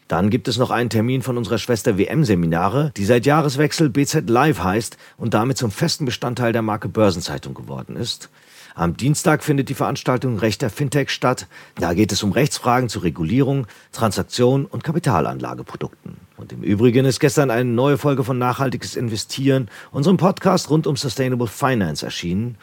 Dann 0.07 0.29
gibt 0.29 0.47
es 0.47 0.57
noch 0.57 0.71
einen 0.71 0.89
Termin 0.89 1.21
von 1.21 1.37
unserer 1.37 1.57
Schwester 1.57 1.97
WM-Seminare, 1.97 2.91
die 2.95 3.05
seit 3.05 3.25
Jahreswechsel 3.25 3.89
BZ 3.89 4.29
Live 4.29 4.63
heißt 4.63 4.97
und 5.17 5.33
damit 5.33 5.57
zum 5.57 5.71
festen 5.71 6.05
Bestandteil 6.05 6.53
der 6.53 6.61
Marke 6.61 6.87
Börsenzeitung 6.87 7.53
geworden 7.53 7.97
ist. 7.97 8.29
Am 8.73 8.95
Dienstag 8.95 9.43
findet 9.43 9.69
die 9.69 9.73
Veranstaltung 9.73 10.37
Rechter 10.37 10.69
Fintech 10.69 11.09
statt. 11.09 11.47
Da 11.79 11.95
geht 11.95 12.11
es 12.11 12.21
um 12.21 12.31
Rechtsfragen 12.31 12.89
zur 12.89 13.03
Regulierung, 13.03 13.65
Transaktion 13.91 14.65
und 14.65 14.83
Kapitalanlageprodukten. 14.83 16.17
Und 16.37 16.53
im 16.53 16.61
Übrigen 16.61 17.03
ist 17.05 17.19
gestern 17.19 17.49
eine 17.49 17.65
neue 17.65 17.97
Folge 17.97 18.23
von 18.23 18.37
Nachhaltiges 18.37 18.95
Investieren, 18.95 19.67
unserem 19.91 20.17
Podcast 20.17 20.69
rund 20.69 20.85
um 20.85 20.95
Sustainable 20.95 21.47
Finance 21.47 22.05
erschienen. 22.05 22.55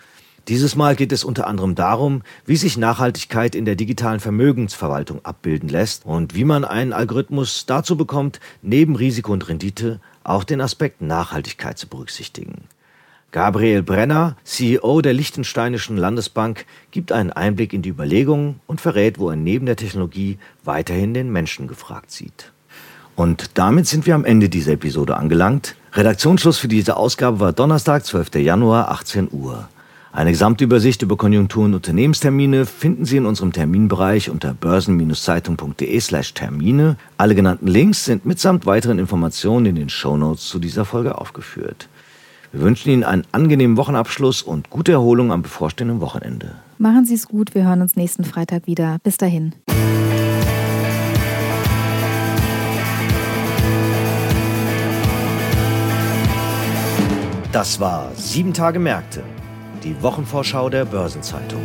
Dieses 0.49 0.77
Mal 0.77 0.95
geht 0.95 1.11
es 1.11 1.25
unter 1.25 1.47
anderem 1.47 1.75
darum, 1.75 2.23
wie 2.45 2.57
sich 2.57 2.77
Nachhaltigkeit 2.77 3.55
in 3.55 3.65
der 3.65 3.77
digitalen 3.77 4.21
Vermögensverwaltung 4.21 5.25
abbilden 5.25 5.71
lässt 5.71 6.05
und 6.05 6.35
wie 6.35 6.45
man 6.45 6.67
einen 6.67 6.93
Algorithmus 6.93 7.65
dazu 7.65 7.97
bekommt, 7.97 8.41
neben 8.61 8.95
Risiko 8.95 9.33
und 9.33 9.49
Rendite 9.49 10.01
auch 10.23 10.45
den 10.45 10.61
Aspekt 10.61 11.01
Nachhaltigkeit 11.01 11.79
zu 11.79 11.89
berücksichtigen. 11.89 12.65
Gabriel 13.33 13.83
Brenner, 13.83 14.37
CEO 14.45 15.01
der 15.01 15.15
Liechtensteinischen 15.15 15.97
Landesbank, 15.97 16.67
gibt 16.91 17.11
einen 17.11 17.33
Einblick 17.33 17.73
in 17.73 17.81
die 17.81 17.89
Überlegungen 17.89 18.61
und 18.67 18.83
verrät, 18.83 19.19
wo 19.19 19.31
er 19.31 19.37
neben 19.37 19.65
der 19.65 19.77
Technologie 19.77 20.39
weiterhin 20.63 21.15
den 21.15 21.33
Menschen 21.33 21.69
gefragt 21.69 22.11
sieht. 22.11 22.53
Und 23.17 23.53
damit 23.55 23.87
sind 23.87 24.07
wir 24.07 24.15
am 24.15 24.25
Ende 24.25 24.51
dieser 24.51 24.73
Episode 24.73 25.17
angelangt. 25.17 25.75
Redaktionsschluss 25.95 26.59
für 26.59 26.69
diese 26.69 26.97
Ausgabe 26.97 27.41
war 27.41 27.53
Donnerstag, 27.53 28.05
12. 28.05 28.35
Januar, 28.37 28.91
18 28.91 29.29
Uhr. 29.33 29.69
Eine 30.15 30.31
Gesamtübersicht 30.31 31.03
über 31.03 31.17
Konjunktur- 31.17 31.65
und 31.65 31.75
Unternehmenstermine 31.75 32.67
finden 32.67 33.05
Sie 33.05 33.17
in 33.17 33.27
unserem 33.27 33.53
Terminbereich 33.53 34.31
unter 34.31 34.55
börsen-zeitung.de 34.55 35.99
slash 35.99 36.35
Termine. 36.35 36.97
Alle 37.19 37.35
genannten 37.35 37.67
Links 37.67 38.05
sind 38.05 38.25
mitsamt 38.25 38.65
weiteren 38.65 39.01
Informationen 39.01 39.67
in 39.67 39.75
den 39.75 39.89
Shownotes 39.89 40.47
zu 40.47 40.61
dieser 40.61 40.85
Folge 40.85 41.19
aufgeführt. 41.19 41.89
Wir 42.53 42.61
wünschen 42.61 42.91
Ihnen 42.91 43.03
einen 43.03 43.25
angenehmen 43.33 43.77
Wochenabschluss 43.77 44.43
und 44.43 44.71
gute 44.71 44.93
Erholung 44.93 45.33
am 45.33 45.43
bevorstehenden 45.43 46.01
Wochenende. 46.01 46.55
Machen 46.79 47.05
Sie 47.07 47.15
es 47.15 47.27
gut, 47.27 47.57
wir 47.57 47.65
hören 47.65 47.83
uns 47.83 47.97
nächsten 47.97 48.23
Freitag 48.23 48.69
wieder. 48.69 48.99
Bis 49.03 49.17
dahin. 49.17 49.53
Das 57.55 57.79
war 57.79 58.11
Sieben 58.17 58.53
Tage 58.53 58.81
Märkte, 58.81 59.23
die 59.85 60.03
Wochenvorschau 60.03 60.71
der 60.71 60.87
Börsenzeitung. 60.87 61.61